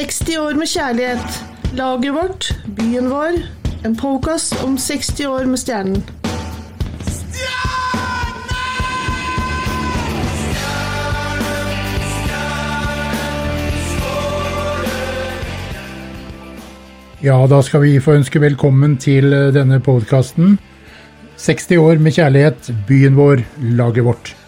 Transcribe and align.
60 0.00 0.36
år 0.40 0.54
med 0.56 0.68
kjærlighet. 0.70 1.34
Laget 1.76 2.14
vårt, 2.14 2.46
byen 2.76 3.10
vår. 3.10 3.34
En 3.84 3.96
podkast 3.96 4.54
om 4.64 4.78
60 4.80 5.26
år 5.28 5.44
med 5.44 5.60
Stjernen. 5.60 6.00
Ja, 17.20 17.36
da 17.44 17.60
skal 17.60 17.84
vi 17.84 17.98
få 18.00 18.16
ønske 18.22 18.40
velkommen 18.40 18.96
til 18.96 19.28
eh, 19.36 19.50
denne 19.52 19.82
podkasten. 19.84 20.56
60 21.36 21.76
år 21.76 22.00
med 22.00 22.16
kjærlighet, 22.16 22.72
byen 22.88 23.20
vår, 23.20 23.44
laget 23.76 24.08
vårt. 24.08 24.39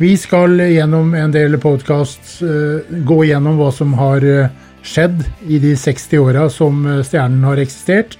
Vi 0.00 0.16
skal 0.16 0.54
gjennom 0.60 1.14
en 1.14 1.32
del 1.32 1.58
podkast 1.60 2.38
gå 3.04 3.16
gjennom 3.28 3.58
hva 3.60 3.66
som 3.68 3.90
har 3.98 4.24
eh, 4.24 4.46
skjedd 4.80 5.18
i 5.44 5.58
de 5.60 5.74
60 5.76 6.22
åra 6.22 6.46
som 6.48 6.78
eh, 6.88 7.02
Stjernen 7.04 7.42
har 7.44 7.60
eksistert. 7.60 8.14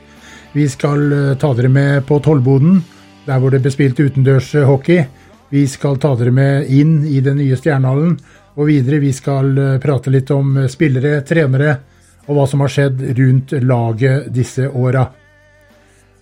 Vi 0.53 0.67
skal 0.69 1.07
ta 1.41 1.55
dere 1.57 1.71
med 1.73 2.05
på 2.05 2.19
Tollboden, 2.21 2.83
der 3.25 3.41
hvor 3.41 3.55
det 3.55 3.63
ble 3.65 3.73
spilt 3.73 3.97
utendørshockey. 3.97 5.07
Vi 5.49 5.63
skal 5.73 5.97
ta 6.03 6.11
dere 6.21 6.35
med 6.37 6.69
inn 6.69 6.99
i 7.09 7.23
den 7.25 7.41
nye 7.41 7.57
Stjernehallen. 7.57 8.19
Og 8.61 8.69
videre, 8.69 8.99
vi 9.01 9.15
skal 9.17 9.57
prate 9.81 10.13
litt 10.13 10.29
om 10.37 10.59
spillere, 10.69 11.23
trenere, 11.25 11.79
og 12.27 12.37
hva 12.37 12.45
som 12.51 12.61
har 12.61 12.75
skjedd 12.75 13.07
rundt 13.23 13.57
laget 13.65 14.29
disse 14.37 14.69
åra. 14.69 15.07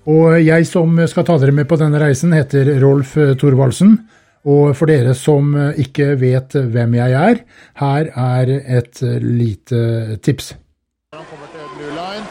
Og 0.07 0.39
jeg 0.39 0.71
som 0.71 1.03
skal 1.11 1.27
ta 1.27 1.41
dere 1.43 1.57
med 1.59 1.67
på 1.67 1.81
denne 1.83 1.99
reisen, 1.99 2.37
heter 2.37 2.77
Rolf 2.79 3.17
Thorvaldsen. 3.43 3.99
Og 4.49 4.77
for 4.79 4.89
dere 4.89 5.13
som 5.19 5.53
ikke 5.85 6.15
vet 6.21 6.57
hvem 6.73 6.95
jeg 6.97 7.17
er, 7.21 7.43
her 7.83 8.13
er 8.25 8.53
et 8.81 9.03
lite 9.23 9.81
tips. 10.25 10.55
Han 11.17 11.25
kommer 11.31 11.49
til 11.53 11.65
blue 11.77 11.93
line. 11.99 12.25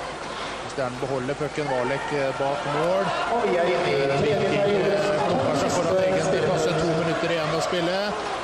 Stjernen 0.73 0.97
beholder 1.01 1.33
pucken. 1.41 1.65
Valek 1.73 2.07
bak 2.39 2.61
mål. 2.77 3.05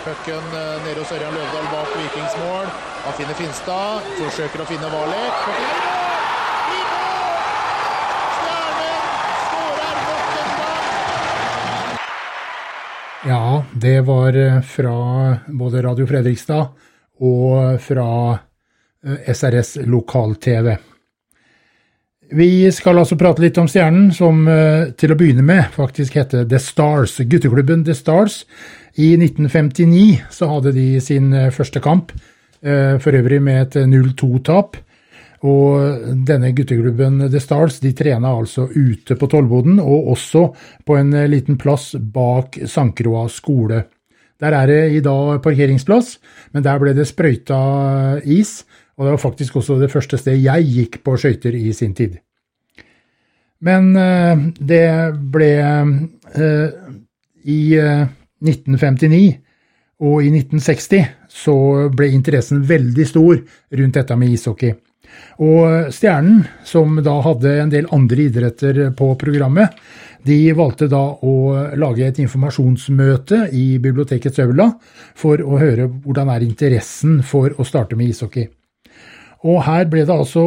Pucken 0.06 0.44
nede 0.86 1.00
hos 1.00 1.12
Ørjan 1.16 1.34
Løvdahl 1.38 1.68
bak 1.74 1.90
Vikings 1.98 2.36
mål. 2.44 2.68
Han 3.06 3.14
finner 3.18 3.36
Finstad. 3.40 4.02
Forsøker 4.20 4.60
å 4.64 4.66
finne 4.72 4.88
Valek. 4.96 5.36
Pucken 5.46 5.70
er 5.70 5.84
i 5.84 6.02
mål! 6.02 6.18
I 6.78 6.82
mål! 6.92 7.38
Stjernen 8.40 9.06
skårer 9.46 9.96
nok 10.08 10.26
en 10.42 10.52
gang! 10.60 10.84
Ja, 13.28 13.64
det 13.74 14.02
var 14.02 14.62
fra 14.62 15.38
både 15.48 15.82
Radio 15.82 16.04
Fredrikstad 16.08 16.66
og 17.24 17.80
fra 17.80 18.38
SRS 19.28 19.78
lokal-TV. 19.88 20.74
Vi 22.36 22.50
skal 22.76 23.00
altså 23.00 23.16
prate 23.16 23.46
litt 23.46 23.58
om 23.62 23.70
Stjernen, 23.72 24.10
som 24.12 24.44
til 25.00 25.14
å 25.14 25.18
begynne 25.20 25.46
med 25.46 25.72
faktisk 25.72 26.18
heter 26.20 26.44
The 26.52 26.60
Stars. 26.60 27.16
Gutteklubben 27.24 27.86
The 27.88 27.96
Stars. 27.96 28.42
I 29.00 29.14
1959 29.16 30.28
så 30.28 30.50
hadde 30.52 30.76
de 30.76 30.88
sin 31.00 31.32
første 31.56 31.80
kamp, 31.80 32.12
for 32.60 33.20
øvrig 33.24 33.40
med 33.44 33.70
et 33.70 33.88
0-2-tap. 33.88 34.76
Og 35.44 36.04
denne 36.24 36.54
gutteklubben 36.56 37.26
The 37.28 37.42
Stars 37.44 37.82
de 37.84 37.92
trena 37.92 38.32
altså 38.32 38.70
ute 38.72 39.18
på 39.20 39.28
Tollboden, 39.28 39.80
og 39.84 40.14
også 40.14 40.46
på 40.88 40.96
en 40.96 41.12
liten 41.28 41.58
plass 41.60 41.92
bak 42.00 42.62
Sankroa 42.64 43.26
skole. 43.28 43.84
Der 44.40 44.56
er 44.56 44.68
det 44.68 44.82
i 44.98 45.02
dag 45.04 45.42
parkeringsplass, 45.44 46.18
men 46.56 46.64
der 46.64 46.80
ble 46.80 46.94
det 46.96 47.08
sprøyta 47.10 47.60
is, 48.24 48.64
og 48.96 49.06
det 49.06 49.16
var 49.16 49.24
faktisk 49.26 49.56
også 49.60 49.80
det 49.82 49.92
første 49.92 50.20
stedet 50.20 50.44
jeg 50.44 50.70
gikk 50.70 51.02
på 51.04 51.18
skøyter 51.20 51.56
i 51.60 51.74
sin 51.76 51.94
tid. 51.98 52.18
Men 53.64 53.94
det 54.60 54.88
ble 55.32 55.52
i 57.44 57.62
1959 58.44 59.22
og 60.04 60.24
i 60.24 60.32
1960 60.34 61.06
så 61.32 61.56
ble 61.96 62.12
interessen 62.12 62.64
veldig 62.68 63.06
stor 63.08 63.40
rundt 63.40 64.00
dette 64.00 64.18
med 64.20 64.36
ishockey. 64.36 64.74
Og 65.44 65.92
Stjernen, 65.94 66.44
som 66.64 67.00
da 67.04 67.18
hadde 67.26 67.54
en 67.62 67.72
del 67.74 67.90
andre 67.96 68.28
idretter 68.28 68.84
på 68.98 69.14
programmet, 69.20 69.74
de 70.24 70.54
valgte 70.56 70.88
da 70.88 71.02
å 71.20 71.36
lage 71.76 72.06
et 72.08 72.20
informasjonsmøte 72.24 73.50
i 73.52 73.78
bibliotekets 73.84 74.40
aula 74.46 74.70
for 75.20 75.42
å 75.44 75.60
høre 75.60 75.90
hvordan 75.90 76.32
er 76.32 76.46
interessen 76.46 77.20
for 77.28 77.52
å 77.60 77.66
starte 77.68 77.98
med 78.00 78.14
ishockey. 78.14 78.48
Og 79.44 79.60
her 79.66 79.90
ble 79.92 80.06
det 80.08 80.16
altså 80.16 80.46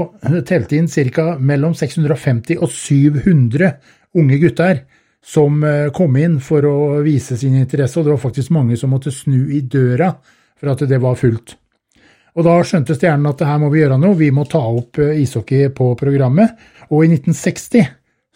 telt 0.49 0.72
inn 0.72 0.88
ca. 0.88 1.37
mellom 1.37 1.75
650 1.77 2.56
og 2.56 2.72
700 2.72 3.75
unge 4.16 4.38
gutter 4.41 4.81
som 5.21 5.60
kom 5.93 6.16
inn 6.16 6.38
for 6.41 6.65
å 6.65 7.03
vise 7.04 7.37
sin 7.37 7.59
interesse, 7.59 7.98
og 7.98 8.06
det 8.06 8.15
var 8.15 8.22
faktisk 8.22 8.54
mange 8.54 8.78
som 8.81 8.94
måtte 8.94 9.12
snu 9.12 9.50
i 9.53 9.60
døra 9.60 10.15
for 10.56 10.72
at 10.72 10.88
det 10.88 11.00
var 11.03 11.19
fullt. 11.21 11.59
Og 12.37 12.45
da 12.45 12.57
skjønte 12.69 12.95
Stjernen 12.97 13.31
at 13.31 13.45
her 13.49 13.61
må 13.63 13.71
vi 13.73 13.81
gjøre 13.81 13.97
noe, 14.01 14.17
vi 14.19 14.29
må 14.35 14.45
ta 14.45 14.61
opp 14.61 15.01
ishockey 15.01 15.71
på 15.73 15.95
programmet. 15.97 16.53
Og 16.91 17.07
i 17.07 17.15
1960 17.15 17.87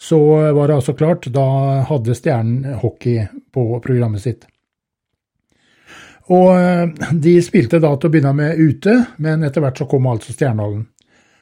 så 0.01 0.21
var 0.57 0.71
det 0.71 0.79
altså 0.79 0.95
klart, 0.97 1.29
da 1.29 1.45
hadde 1.85 2.17
Stjernen 2.17 2.79
hockey 2.81 3.27
på 3.53 3.67
programmet 3.85 4.25
sitt. 4.25 4.47
Og 6.31 6.97
de 7.21 7.35
spilte 7.45 7.81
da 7.83 7.91
til 7.93 8.09
å 8.09 8.13
begynne 8.15 8.33
med 8.39 8.57
ute, 8.57 8.95
men 9.21 9.45
etter 9.45 9.61
hvert 9.65 9.83
så 9.83 9.89
kom 9.91 10.09
altså 10.09 10.33
Stjernehallen. 10.33 10.87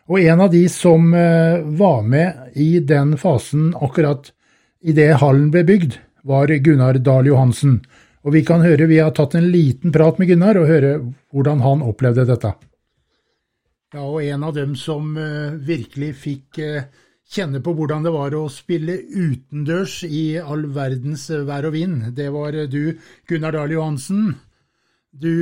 Og 0.08 0.24
en 0.24 0.40
av 0.40 0.50
de 0.50 0.64
som 0.72 1.12
var 1.12 2.02
med 2.08 2.58
i 2.58 2.80
den 2.80 3.12
fasen 3.20 3.74
akkurat 3.76 4.32
idet 4.80 5.18
hallen 5.20 5.50
ble 5.52 5.62
bygd, 5.68 5.98
var 6.24 6.50
Gunnar 6.64 6.98
Dahl 7.04 7.28
Johansen. 7.28 7.82
Og 8.26 8.34
vi 8.34 8.42
kan 8.46 8.64
høre, 8.64 8.88
vi 8.90 8.98
har 8.98 9.12
tatt 9.14 9.36
en 9.38 9.50
liten 9.52 9.92
prat 9.94 10.18
med 10.18 10.30
Gunnar 10.32 10.58
og 10.58 10.66
høre 10.70 10.94
hvordan 11.30 11.62
han 11.62 11.84
opplevde 11.86 12.26
dette. 12.28 12.54
Ja, 13.94 14.02
og 14.04 14.20
en 14.20 14.42
av 14.44 14.56
dem 14.56 14.74
som 14.76 15.14
uh, 15.16 15.54
virkelig 15.64 16.10
fikk 16.20 16.58
uh, 16.60 16.88
kjenne 17.28 17.62
på 17.64 17.72
hvordan 17.76 18.04
det 18.04 18.12
var 18.12 18.34
å 18.36 18.42
spille 18.52 18.98
utendørs 18.98 20.02
i 20.04 20.36
all 20.42 20.66
verdens 20.74 21.28
uh, 21.32 21.46
vær 21.48 21.70
og 21.70 21.76
vind, 21.76 22.10
det 22.18 22.28
var 22.34 22.58
du, 22.68 22.98
Gunnar 23.30 23.56
Dahl 23.56 23.72
Johansen. 23.72 24.34
Du 25.08 25.32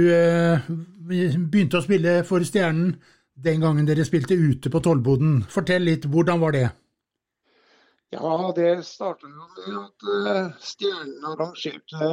begynte 1.10 1.80
å 1.80 1.84
spille 1.84 2.20
for 2.24 2.44
Stjernen 2.46 2.94
den 3.34 3.64
gangen 3.64 3.88
dere 3.88 4.06
spilte 4.06 4.38
ute 4.38 4.70
på 4.70 4.80
Tollboden. 4.80 5.40
Fortell 5.50 5.82
litt, 5.88 6.06
hvordan 6.06 6.38
var 6.40 6.54
det? 6.54 6.68
Ja, 8.14 8.30
det 8.56 8.70
starta 8.86 9.26
med 9.26 9.66
at 9.82 10.62
Stjernen 10.62 11.26
arrangerte 11.34 12.12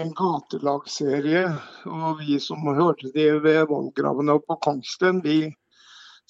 en 0.00 0.12
gatelagserie. 0.14 1.44
Og 1.90 2.22
vi 2.22 2.38
som 2.42 2.66
hørte 2.76 3.10
det 3.14 3.30
ved 3.44 3.66
vollgravene 3.70 4.38
på 4.46 4.56
Kongsten, 4.66 5.20
vi 5.24 5.38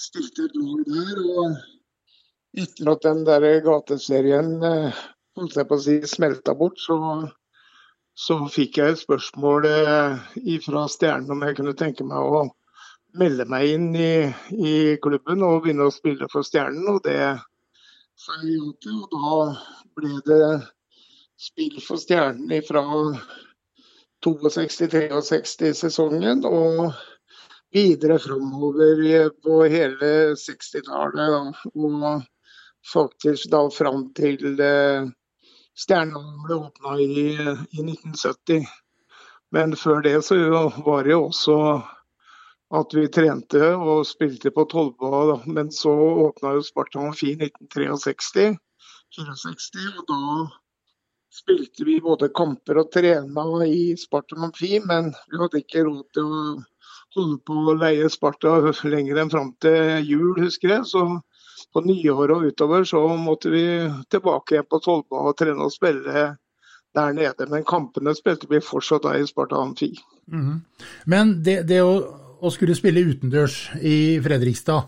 stilte 0.01 0.49
et 0.49 0.59
lag 0.59 0.83
der. 0.91 1.23
Og 1.39 2.65
etter 2.65 2.93
at 2.93 3.07
den 3.07 3.25
der 3.27 3.47
gateserien 3.65 4.53
holdt 4.63 5.57
jeg 5.59 5.69
på 5.71 5.79
å 5.79 5.85
si, 5.87 5.97
smelta 6.09 6.55
bort, 6.59 6.79
så, 6.79 6.99
så 8.15 8.39
fikk 8.53 8.79
jeg 8.79 8.95
et 8.95 9.03
spørsmål 9.03 9.71
fra 10.67 10.85
Stjernen 10.93 11.35
om 11.35 11.43
jeg 11.43 11.59
kunne 11.59 11.75
tenke 11.79 12.07
meg 12.07 12.21
å 12.21 12.45
melde 13.19 13.47
meg 13.47 13.71
inn 13.71 13.91
i, 13.95 14.15
i 14.55 14.75
klubben 15.03 15.43
og 15.47 15.65
begynne 15.65 15.89
å 15.89 15.95
spille 15.95 16.29
for 16.31 16.47
Stjernen. 16.47 16.87
Og 16.91 17.03
det 17.07 17.19
sa 18.19 18.39
jeg 18.43 18.59
ja 18.59 18.71
til. 18.85 19.03
Og 19.03 19.11
da 19.15 19.35
ble 19.99 20.21
det 20.29 20.45
spill 21.41 21.81
for 21.83 21.99
Stjernen 22.03 22.63
fra 22.67 22.85
62-63-sesongen 24.25 26.45
og 26.49 26.95
videre 27.75 28.19
framover 28.23 29.31
på 29.45 29.65
hele 29.71 30.11
60-tallet. 30.39 31.55
Og 31.75 32.23
faktisk 32.93 33.51
da 33.53 33.69
fram 33.73 34.13
til 34.17 34.61
eh, 34.61 35.05
Stjernehallen 35.75 36.43
ble 36.47 36.55
åpna 36.69 36.91
i, 37.03 37.35
i, 37.35 37.83
1970. 37.83 38.67
Men 39.55 39.77
før 39.79 40.01
det 40.07 40.25
så 40.27 40.35
var 40.87 41.01
det 41.05 41.13
jo 41.15 41.21
også 41.29 41.57
at 42.75 42.95
vi 42.97 43.13
trente 43.13 43.65
og 43.75 44.07
spilte 44.07 44.51
på 44.55 44.65
Tollboa. 44.71 45.41
Men 45.47 45.73
så 45.75 45.93
åpna 46.29 46.49
jo 46.57 46.63
Sparta 46.67 46.99
Amfi 47.03 47.29
i 47.35 47.37
1963. 47.51 48.55
64, 49.15 50.01
og 50.01 50.05
da 50.11 50.19
spilte 51.35 51.85
vi 51.87 51.99
både 52.01 52.31
kamper 52.35 52.79
og 52.83 52.93
trena 52.95 53.45
i 53.67 53.97
Sparta 53.99 54.39
Amfi, 54.39 54.79
men 54.87 55.11
vi 55.31 55.41
hadde 55.41 55.63
ikke 55.65 55.85
råd 55.87 56.05
til 56.15 56.31
å 56.31 56.43
holde 57.17 57.39
på 57.47 57.57
å 57.59 57.77
leie 57.79 58.11
Sparta 58.11 58.57
lenger 58.91 59.23
enn 59.23 59.33
fram 59.33 59.53
til 59.63 60.07
jul, 60.07 60.35
husker 60.39 60.77
jeg. 60.77 60.87
Så 60.91 61.05
på 61.75 61.83
nyåret 61.87 62.37
og 62.37 62.47
utover 62.51 62.87
så 62.87 63.03
måtte 63.19 63.51
vi 63.51 63.65
tilbake 64.13 64.57
igjen 64.57 64.71
på 64.71 64.81
Tollba 64.85 65.27
og 65.29 65.37
trene 65.39 65.67
og 65.67 65.75
spille 65.75 66.27
der 66.95 67.17
nede. 67.17 67.49
Men 67.51 67.67
kampene 67.67 68.15
spilte 68.15 68.51
vi 68.51 68.63
fortsatt 68.63 69.07
da 69.07 69.17
i 69.19 69.27
Sparta 69.27 69.59
Amfi. 69.63 69.93
Mm 70.31 70.45
-hmm. 70.47 70.61
Men 71.05 71.43
det, 71.43 71.63
det 71.69 71.83
å, 71.83 71.95
å, 72.41 72.51
skulle 72.51 72.75
spille 72.75 73.01
utendørs 73.01 73.71
i 73.83 74.21
Fredrikstad. 74.23 74.83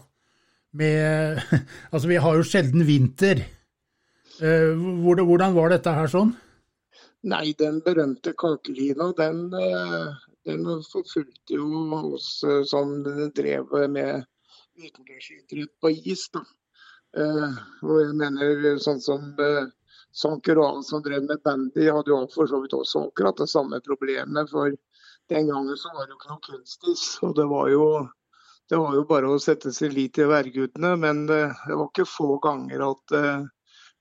Med, 0.72 1.42
altså, 1.92 2.08
vi 2.08 2.16
har 2.16 2.36
jo 2.36 2.42
sjelden 2.42 2.86
vinter. 2.86 3.44
Eh, 4.40 4.76
hvordan 4.76 5.54
var 5.56 5.72
dette 5.72 5.92
her 5.96 6.10
sånn? 6.12 6.34
Nei, 7.26 7.54
den 7.58 7.80
berømte 7.84 8.34
kakelina, 8.36 9.08
den, 9.16 9.46
eh, 9.56 10.10
den 10.44 10.66
forfulgte 10.84 11.56
jo 11.56 11.68
oss 11.96 12.44
eh, 12.44 12.62
som 12.68 12.92
drev 13.34 13.72
med 13.88 14.26
utendørsidrett 14.76 15.72
på 15.80 15.94
is. 16.12 16.28
da. 16.34 16.44
Og 17.16 17.94
jeg 18.02 18.12
mener 18.12 18.76
sånn 18.82 19.00
som 19.00 19.30
Sanker 20.12 20.58
og 20.60 20.82
som 20.84 21.00
drev 21.00 21.24
med 21.24 21.40
bandy, 21.44 21.86
hadde 21.88 22.12
jo 22.12 22.18
for 22.34 22.48
så 22.50 22.60
vidt 22.60 22.76
også 22.76 23.06
akkurat 23.06 23.40
det 23.40 23.48
samme 23.48 23.80
problemet. 23.80 24.50
For 24.52 24.74
den 25.32 25.48
gangen 25.48 25.80
så 25.80 25.94
var 25.94 26.04
det 26.04 26.12
jo 26.12 26.20
ikke 26.20 26.34
noe 26.34 26.44
kunstis. 26.44 27.06
Og 27.24 27.32
det 27.40 27.48
var 27.48 27.72
jo 27.72 27.88
det 28.68 28.76
var 28.82 28.96
jo 28.98 29.04
bare 29.08 29.30
å 29.30 29.40
sette 29.40 29.72
sin 29.72 29.94
lit 29.94 30.16
til 30.18 30.28
værgudene, 30.28 30.96
men 31.00 31.24
det 31.30 31.42
var 31.70 31.86
ikke 31.86 32.08
få 32.10 32.36
ganger 32.42 32.82
at 32.90 33.14
eh, 33.14 33.44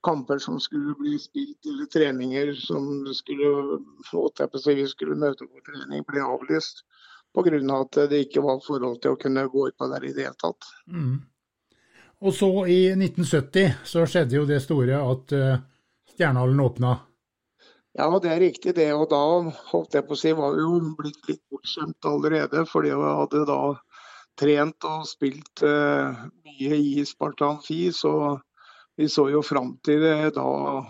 kamper 0.06 0.40
som 0.42 0.60
skulle 0.62 0.94
bli 1.00 1.18
spilt, 1.20 1.66
eller 1.66 1.90
treninger 1.92 2.54
som 2.60 2.90
skulle, 3.18 3.80
vi 4.70 4.88
skulle 4.88 5.18
møte 5.20 5.48
på 5.48 5.64
trening, 5.66 6.06
ble 6.08 6.24
avlyst. 6.24 6.86
Pga. 7.36 7.60
at 7.76 7.98
det 8.10 8.22
ikke 8.30 8.42
var 8.46 8.62
forhold 8.64 9.02
til 9.04 9.12
å 9.12 9.20
kunne 9.20 9.48
gå 9.52 9.68
ut 9.68 9.78
på 9.78 9.88
der 9.92 10.06
i 10.08 10.14
det 10.16 10.30
hele 10.30 10.38
tatt. 10.40 10.70
Mm. 10.88 11.18
Og 12.24 12.34
så 12.34 12.48
i 12.72 12.80
1970 12.96 13.82
så 13.84 14.06
skjedde 14.08 14.38
jo 14.38 14.46
det 14.48 14.62
store 14.64 15.02
at 15.04 15.36
uh, 15.36 15.58
Stjernehallen 16.14 16.64
åpna. 16.64 16.94
Ja, 17.96 18.08
det 18.24 18.32
er 18.32 18.40
riktig 18.40 18.76
det. 18.76 18.88
Og 18.96 19.10
da 19.12 19.20
holdt 19.72 19.96
jeg 19.96 20.08
på 20.08 20.16
å 20.16 20.20
si, 20.20 20.32
var 20.36 20.56
vi 20.56 20.64
jo 20.64 20.80
blitt 20.96 21.28
litt 21.28 21.44
bortskjemt 21.52 22.08
allerede. 22.08 22.64
Fordi 22.72 22.92
jeg 22.92 23.04
hadde 23.20 23.44
da 23.52 23.60
trent 24.40 24.88
og 24.88 25.06
spilt 25.08 25.64
uh, 25.68 26.26
mye 26.48 26.80
i 26.80 27.06
Spartan 27.08 27.60
Fi. 27.64 27.90
så 27.96 28.16
vi 28.98 29.10
så 29.12 29.28
jo 29.30 29.42
fram 29.44 29.76
til 29.86 30.04
det 30.04 30.36
da 30.38 30.46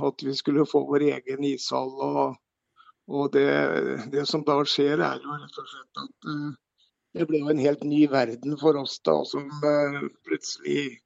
at 0.08 0.26
vi 0.26 0.34
skulle 0.38 0.68
få 0.70 0.84
vår 0.90 1.08
egen 1.12 1.48
ishall. 1.48 1.94
Og, 2.08 2.36
og 3.08 3.32
det, 3.34 3.48
det, 4.14 4.26
som 4.30 4.46
da 4.46 4.60
skjer, 4.66 5.02
er 5.02 5.24
jo 5.24 5.40
rett 5.40 5.62
og 5.62 5.72
slett 5.72 6.04
at 6.04 6.30
uh, 6.30 6.52
det 7.16 7.28
ble 7.30 7.42
jo 7.42 7.54
en 7.54 7.64
helt 7.64 7.84
ny 7.88 8.06
verden 8.12 8.58
for 8.62 8.78
oss 8.82 9.00
da, 9.08 9.18
som 9.30 9.48
uh, 9.64 10.02
plutselig 10.28 11.00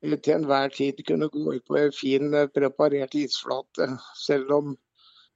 til 0.00 0.32
enhver 0.32 0.72
tid 0.72 1.02
kunne 1.04 1.28
gå 1.28 1.56
ut 1.58 1.66
på 1.68 1.76
en 1.76 1.92
fin, 1.92 2.32
preparert 2.54 3.16
isflate. 3.20 3.90
Selv 4.16 4.54
om 4.56 4.76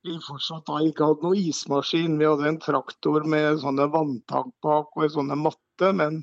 vi 0.05 0.15
fortsatt 0.21 0.67
da 0.69 0.81
ikke 0.85 1.07
hadde 1.09 1.25
noen 1.25 1.51
ismaskin. 1.51 2.17
Vi 2.21 2.29
hadde 2.29 2.49
en 2.49 2.61
traktor 2.61 3.25
med 3.29 3.61
sånne 3.63 3.87
vanntank 3.93 4.53
bak 4.65 4.97
og 4.97 5.13
sånne 5.13 5.37
matte, 5.41 5.93
men 5.97 6.23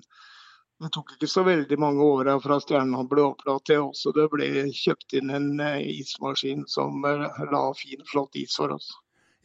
det 0.81 0.89
tok 0.95 1.13
ikke 1.13 1.30
så 1.30 1.44
veldig 1.45 1.78
mange 1.78 2.01
åra 2.01 2.38
fra 2.42 2.57
stjerna 2.62 3.04
ble 3.10 3.25
åpna 3.28 3.57
til 3.68 3.83
også 3.92 4.13
det 4.16 4.28
ble 4.33 4.48
kjøpt 4.74 5.18
inn 5.19 5.30
en 5.33 5.51
eh, 5.62 5.83
ismaskin 6.01 6.63
som 6.69 7.04
eh, 7.06 7.42
la 7.51 7.63
fin, 7.78 8.01
flott 8.10 8.39
is 8.42 8.56
for 8.57 8.74
oss. 8.74 8.89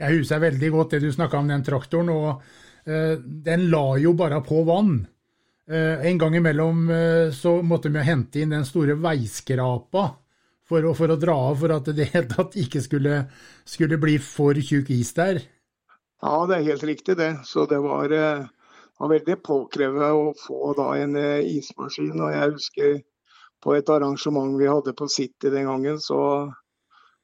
Jeg 0.01 0.19
husker 0.19 0.41
veldig 0.41 0.71
godt 0.73 0.95
det 0.97 1.03
du 1.05 1.11
snakka 1.13 1.41
om 1.41 1.51
den 1.53 1.65
traktoren. 1.65 2.09
og 2.13 2.89
eh, 2.89 3.19
Den 3.21 3.69
la 3.73 3.85
jo 4.01 4.15
bare 4.17 4.41
på 4.45 4.63
vann. 4.69 4.99
Eh, 5.69 6.07
en 6.09 6.19
gang 6.21 6.39
imellom 6.41 6.89
eh, 6.91 7.29
så 7.37 7.59
måtte 7.63 7.93
vi 7.93 8.05
hente 8.07 8.41
inn 8.41 8.57
den 8.57 8.65
store 8.69 8.97
veiskrapa 8.97 10.07
for 10.67 10.89
å, 10.89 10.95
for 10.97 11.13
å 11.13 11.21
dra 11.21 11.37
av, 11.51 11.61
for 11.61 11.77
at 11.77 11.93
det 11.97 12.11
helt 12.15 12.33
tatt 12.33 12.57
ikke 12.61 12.81
skulle, 12.85 13.25
skulle 13.69 14.01
bli 14.01 14.17
for 14.23 14.57
tjukk 14.57 14.93
is 14.97 15.13
der. 15.17 15.45
Ja, 16.25 16.37
det 16.49 16.63
er 16.63 16.69
helt 16.73 16.89
riktig 16.89 17.21
det. 17.21 17.35
Så 17.45 17.69
det 17.69 17.85
var 17.85 18.13
var 18.99 19.13
veldig 19.13 19.37
påkrevet 19.45 20.15
å 20.17 20.31
få 20.41 20.73
da 20.79 20.91
en 21.01 21.17
eh, 21.21 21.49
ismaskin. 21.59 22.15
Og 22.17 22.33
jeg 22.33 22.55
husker 22.55 22.95
på 23.65 23.75
et 23.77 23.91
arrangement 23.93 24.57
vi 24.61 24.71
hadde 24.71 24.95
på 24.97 25.09
City 25.13 25.53
den 25.53 25.69
gangen, 25.69 26.01
så, 26.01 26.21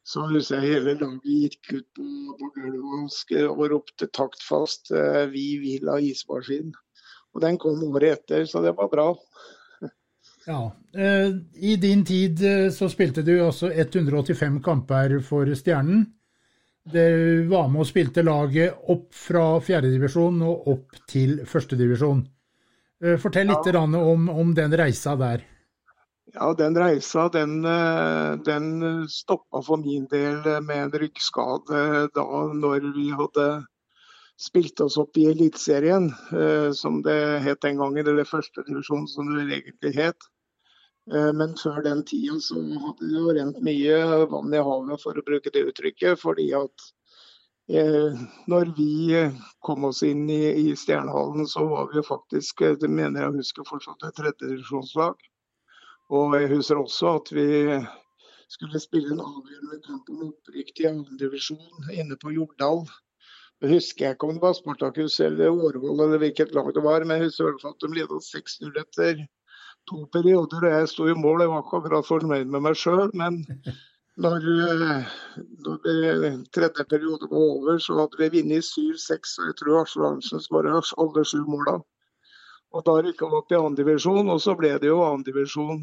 så 0.05 0.27
husker 0.31 0.61
jeg 0.61 0.77
hele 0.77 0.97
laget 1.01 1.27
gikk 1.29 1.73
ut 1.79 1.89
på, 1.97 2.07
på 2.41 2.53
gulvet 2.59 3.35
og, 3.49 3.65
ropte 3.73 4.09
taktfast 4.13 4.93
eh, 4.93 5.27
'Vi 5.33 5.49
vil 5.65 5.93
ha 5.93 5.99
ismaskin'. 6.01 6.73
Og 7.33 7.41
den 7.41 7.57
kom 7.57 7.81
året 7.89 8.19
etter, 8.19 8.45
så 8.45 8.61
det 8.61 8.75
var 8.77 8.91
bra. 8.93 9.09
Ja, 10.45 10.75
eh, 10.93 11.31
I 11.55 11.77
din 11.81 12.05
tid 12.05 12.43
så 12.75 12.91
spilte 12.93 13.23
du 13.23 13.39
altså 13.41 13.71
185 13.73 14.61
kamper 14.61 15.21
for 15.25 15.49
Stjernen. 15.57 16.11
Det 16.85 17.47
var 17.47 17.69
med 17.71 17.85
og 17.85 17.87
spilte 17.87 18.25
laget 18.27 18.91
opp 18.91 19.13
fra 19.15 19.45
fjerdedivisjon 19.63 20.41
og 20.43 20.69
opp 20.73 20.97
til 21.11 21.39
førstedivisjon. 21.47 22.25
Eh, 23.05 23.19
fortell 23.23 23.51
litt 23.53 23.69
ja. 23.71 23.83
om, 23.83 24.29
om, 24.29 24.55
den 24.55 24.75
reisa 24.79 25.15
der. 25.17 25.45
Ja, 26.33 26.53
Den 26.59 26.75
reisa 26.79 27.29
den, 27.29 27.65
eh, 27.65 28.33
den 28.47 29.07
stoppa 29.09 29.63
for 29.63 29.79
min 29.79 30.09
del 30.11 30.43
med 30.63 30.89
en 30.89 30.93
ryggskade 31.05 32.09
da 32.15 32.27
når 32.55 32.91
vi 32.97 33.11
hadde 33.15 33.47
spilt 34.43 34.81
oss 34.81 34.99
opp 34.99 35.17
i 35.21 35.29
Eliteserien, 35.31 36.11
eh, 36.35 36.71
som 36.75 37.03
det 37.03 37.19
het 37.47 37.63
den 37.63 37.79
gangen, 37.79 38.07
eller 38.07 38.27
førstedivisjon 38.27 39.07
som 39.09 39.35
det 39.37 39.61
egentlig 39.61 39.95
het. 39.99 40.31
Eh, 41.11 41.33
men 41.35 41.57
før 41.59 41.83
den 41.83 42.05
tida 42.07 42.39
så 42.41 42.61
hadde 42.63 43.09
det 43.09 43.19
jo 43.19 43.33
rent 43.35 43.63
mye 43.67 44.27
vann 44.31 44.55
i 44.55 44.63
havet, 44.63 45.03
for 45.03 45.19
å 45.19 45.25
bruke 45.27 45.51
det 45.55 45.65
uttrykket. 45.73 46.21
Fordi 46.21 46.49
at 46.59 46.87
eh, 47.73 48.23
når 48.53 48.71
vi 48.79 48.93
kom 49.67 49.89
oss 49.91 50.05
inn 50.07 50.29
i, 50.31 50.45
i 50.63 50.77
Stjernehallen, 50.79 51.49
så 51.51 51.67
var 51.73 51.91
vi 51.91 51.99
jo 51.99 52.07
faktisk, 52.07 52.63
eh, 52.63 52.79
det 52.79 52.91
mener 52.91 53.27
jeg 53.27 53.41
husker 53.41 53.67
fortsatt, 53.69 54.07
et 54.07 54.19
tredjedivisjonslag. 54.21 55.29
Og 56.13 56.37
jeg 56.39 56.53
husker 56.53 56.79
også 56.79 57.17
at 57.19 57.31
vi 57.35 57.49
skulle 58.53 58.81
spille 58.83 59.15
en 59.15 59.23
avgjørende 59.25 59.79
kamp 59.87 60.11
om 60.13 60.27
opprykk 60.29 60.75
til 60.77 60.91
andredivisjon 60.91 61.95
inne 61.95 62.19
på 62.21 62.35
Jordal. 62.37 62.85
Jeg 63.63 63.79
husker 63.79 64.13
ikke 64.13 64.29
om 64.29 64.37
det 64.37 64.43
var 64.43 64.57
Spartakus 64.59 65.21
eller 65.23 65.55
Årvoll 65.55 66.03
eller 66.03 66.21
hvilket 66.21 66.53
lag 66.53 66.69
det 66.75 66.83
var, 66.85 67.07
men 67.07 67.17
jeg 67.17 67.31
husker 67.31 67.47
i 67.47 67.49
hvert 67.49 67.63
fall 67.65 67.77
at 67.77 67.85
de 67.87 67.91
ledet 67.97 68.27
6-0 68.27 68.81
etter 68.83 69.23
to 69.91 70.05
perioder 70.15 70.67
og 70.67 70.77
jeg 70.77 70.91
sto 70.91 71.03
i 71.09 71.17
mål. 71.17 71.45
Jeg 71.45 71.53
var 71.53 71.65
ikke 71.65 71.81
akkurat 71.81 72.09
fornøyd 72.09 72.49
med 72.53 72.61
meg 72.67 72.77
sjøl, 72.79 73.09
men 73.19 73.33
når, 74.23 74.39
eh, 74.45 75.03
når 75.65 75.77
det 75.87 76.33
tredje 76.53 76.85
periode 76.91 77.25
var 77.31 77.39
over, 77.39 77.79
så 77.79 77.93
hadde 78.01 78.21
vi 78.21 78.35
vunnet 78.37 78.65
7-6, 78.67 79.39
og 79.41 79.45
jeg 79.49 79.57
tror 79.61 79.81
Arsle 79.81 80.09
Arntzen 80.11 80.45
skåra 80.45 80.71
alle 80.77 81.23
sju 81.25 81.41
måla. 81.49 81.75
Og 82.73 82.81
da 82.87 82.93
rykka 83.05 83.25
vi 83.29 83.35
opp 83.41 83.51
i 83.53 83.61
andredivisjon, 83.61 84.31
og 84.33 84.39
så 84.41 84.53
ble 84.57 84.71
det 84.81 84.89
jo 84.89 85.03
andredivisjon 85.05 85.83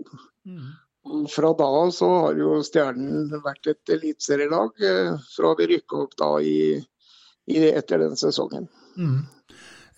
Mm. 0.48 0.70
Og 1.12 1.26
Fra 1.30 1.50
da 1.58 1.66
av 1.66 1.90
så 1.94 2.08
har 2.26 2.38
jo 2.38 2.60
Stjernen 2.62 3.30
vært 3.42 3.72
et 3.72 3.92
eliteserielag, 3.96 4.78
eh, 4.86 5.12
fra 5.34 5.52
vi 5.58 5.68
rykka 5.72 5.98
opp 6.04 6.16
da 6.18 6.30
i, 6.38 6.78
i, 6.78 7.58
etter 7.72 8.04
den 8.04 8.18
sesongen. 8.18 8.68
Mm. 8.96 9.20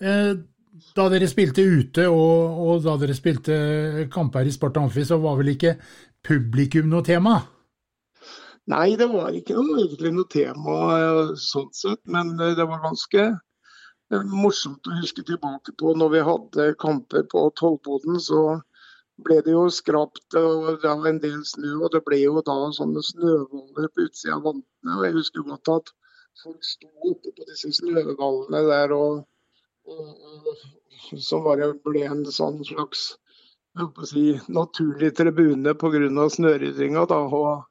Eh, 0.01 0.31
da 0.95 1.07
dere 1.11 1.27
spilte 1.31 1.63
ute 1.63 2.07
og, 2.11 2.57
og, 2.65 2.79
da 2.83 2.95
dere 2.99 3.15
spilte 3.15 4.07
kamper 4.11 4.47
i 4.47 4.53
Sparta 4.53 4.81
Amfi, 4.81 5.05
så 5.07 5.19
var 5.21 5.37
vel 5.39 5.53
ikke 5.53 5.75
publikum 6.25 6.89
noe 6.91 7.05
tema? 7.05 7.37
Nei, 8.73 8.95
det 8.97 9.05
var 9.11 9.29
ikke 9.37 9.53
noe, 9.53 9.77
egentlig 9.83 10.11
noe 10.15 10.31
tema 10.31 10.77
eh, 10.97 11.35
sånn 11.37 11.69
sett, 11.75 12.01
men 12.09 12.33
det 12.39 12.65
var 12.65 12.81
ganske 12.81 13.29
morsomt 14.11 14.87
å 14.87 14.99
huske 14.99 15.23
tilbake 15.25 15.73
på 15.79 15.93
når 15.97 16.09
vi 16.13 16.23
hadde 16.29 16.75
kamper 16.81 17.23
på 17.31 17.49
Tollboden. 17.59 18.19
Så 18.19 18.61
ble 19.25 19.39
det 19.41 19.55
jo 19.55 19.67
skrapt 19.71 20.35
og 20.35 20.81
det 20.83 20.91
var 20.91 21.07
en 21.09 21.21
del 21.23 21.43
snø, 21.47 21.77
og 21.83 21.91
det 21.93 22.03
ble 22.05 22.19
jo 22.19 22.41
da 22.45 22.55
sånne 22.75 23.03
snøvoller 23.03 23.87
på 23.93 24.07
utsida 24.07 24.35
av 24.35 24.43
vantene. 24.49 24.97
Og 24.97 25.05
jeg 25.07 25.17
husker 25.19 25.47
godt 25.47 25.71
at 25.77 25.93
folk 26.43 26.63
sto 26.67 26.89
oppe 27.11 27.31
på 27.31 27.47
disse 27.49 27.71
snøvollene 27.79 28.65
der 28.67 28.95
og, 28.95 29.23
og, 29.87 30.09
og 31.11 31.21
så 31.21 31.39
var 31.45 31.61
det, 31.61 31.71
ble 31.85 32.03
en 32.09 32.25
sånn 32.27 32.59
slags 32.65 33.13
si, 34.09 34.39
naturlig 34.47 35.15
tribune 35.15 35.73
pga. 35.73 36.29
snøryddinga. 36.29 37.05
Og 37.07 37.63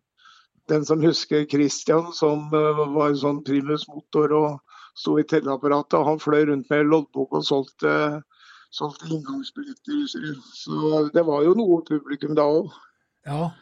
den 0.69 0.85
som 0.85 1.03
husker 1.03 1.45
Christian, 1.45 2.13
som 2.13 2.49
uh, 2.55 2.85
var 2.97 3.15
sånn 3.15 3.43
primus 3.45 3.89
motor 3.89 4.33
og 4.33 4.61
sto 4.95 5.19
i 5.19 5.27
teleapparatet, 5.29 5.99
og 5.99 6.09
Han 6.09 6.23
fløy 6.23 6.47
rundt 6.51 6.71
med 6.71 6.87
loddbok 6.91 7.37
og 7.39 7.45
solgte, 7.47 8.23
solgte 8.75 9.11
inngangsbilletter. 9.11 10.39
Så 10.55 11.05
det 11.15 11.27
var 11.27 11.45
jo 11.47 11.55
noe 11.59 11.83
publikum 11.89 12.35
da 12.39 12.47
òg. 12.47 12.73
Ja, 13.27 13.53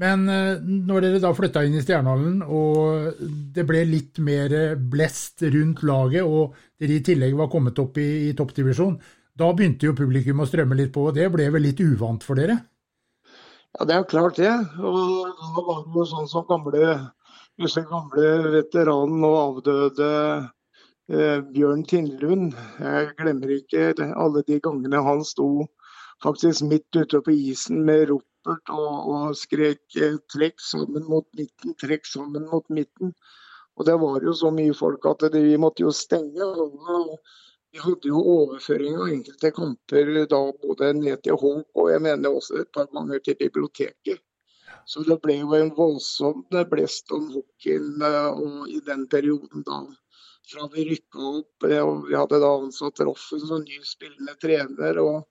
Men 0.00 0.28
eh, 0.30 0.60
når 0.62 1.02
dere 1.02 1.20
da 1.22 1.32
flytta 1.34 1.64
inn 1.66 1.74
i 1.74 1.82
Stjernehallen, 1.82 2.42
og 2.46 3.22
det 3.54 3.64
ble 3.66 3.82
litt 3.88 4.20
mer 4.22 4.76
blest 4.78 5.42
rundt 5.42 5.82
laget, 5.82 6.22
og 6.22 6.54
dere 6.78 7.00
i 7.00 7.04
tillegg 7.04 7.34
var 7.36 7.50
kommet 7.50 7.78
opp 7.82 7.98
i, 7.98 8.28
i 8.28 8.36
toppdivisjon, 8.38 9.00
da 9.40 9.48
begynte 9.56 9.88
jo 9.88 9.96
publikum 9.96 10.42
å 10.42 10.46
strømme 10.48 10.76
litt 10.78 10.92
på, 10.94 11.08
og 11.08 11.16
det 11.16 11.26
ble 11.32 11.48
vel 11.50 11.64
litt 11.64 11.80
uvant 11.82 12.22
for 12.26 12.38
dere? 12.38 12.58
Ja, 13.78 13.86
det 13.86 13.96
er 13.96 14.06
klart 14.10 14.38
det. 14.40 14.52
Og 14.78 14.94
da 15.40 15.64
var 15.66 15.84
det 15.86 15.98
jo 15.98 16.06
sånn 16.10 16.30
som 16.30 16.46
gamle, 16.48 16.94
disse 17.60 17.84
gamle 17.86 18.32
veteranen 18.56 19.26
og 19.26 19.36
avdøde 19.40 20.08
eh, 20.10 20.48
Bjørn 21.10 21.80
Tindlund. 21.90 22.52
Jeg 22.78 23.06
glemmer 23.18 23.50
ikke 23.50 23.86
alle 23.98 24.44
de 24.46 24.60
gangene 24.62 25.00
han 25.02 25.24
sto 25.26 25.66
faktisk 26.22 26.68
midt 26.70 26.96
ute 26.96 27.18
på 27.26 27.32
isen 27.34 27.80
med 27.88 28.04
ropert 28.10 28.70
og, 28.70 29.08
og 29.14 29.38
skrek 29.40 29.96
eh, 29.96 30.20
'trekk 30.30 30.62
sammen 30.62 31.08
mot 31.10 31.26
midten', 31.34 31.74
'trekk 31.80 32.06
sammen 32.06 32.46
mot 32.52 32.66
midten'. 32.70 33.10
Og 33.76 33.86
det 33.88 33.96
var 34.00 34.22
jo 34.22 34.34
så 34.36 34.52
mye 34.54 34.76
folk 34.76 35.06
at 35.10 35.26
det, 35.32 35.42
vi 35.42 35.56
måtte 35.56 35.82
jo 35.82 35.90
stenge. 35.90 36.46
Og 36.46 37.18
vi 37.72 37.82
hadde 37.82 38.12
jo 38.12 38.22
overføring 38.36 38.98
av 39.00 39.10
enkelte 39.10 39.50
kamper 39.56 40.12
da 40.30 40.40
både 40.62 40.92
ned 41.00 41.24
til 41.24 41.38
Håk 41.42 41.66
og 41.74 41.90
jeg 41.90 42.02
mener 42.06 42.36
også 42.38 42.60
et 42.60 42.70
par 42.74 42.86
ganger 42.94 43.18
til 43.24 43.38
biblioteket. 43.40 44.22
Så 44.86 45.02
det 45.06 45.18
ble 45.22 45.40
jo 45.40 45.58
en 45.58 45.74
voldsom 45.74 46.46
blest 46.70 47.10
om 47.14 47.26
hockeyen 47.34 48.02
og 48.02 48.70
i 48.70 48.78
den 48.86 49.08
perioden 49.10 49.66
da. 49.66 49.80
Fra 50.50 50.66
vi 50.72 50.84
rykka 50.88 51.26
opp 51.38 51.66
og 51.68 52.06
Vi 52.08 52.16
hadde 52.18 52.40
da 52.42 52.48
ansatt 52.58 53.02
Roffen 53.06 53.42
som 53.46 53.62
ny 53.62 53.78
spillende 53.86 54.34
trener. 54.42 54.98
og 54.98 55.28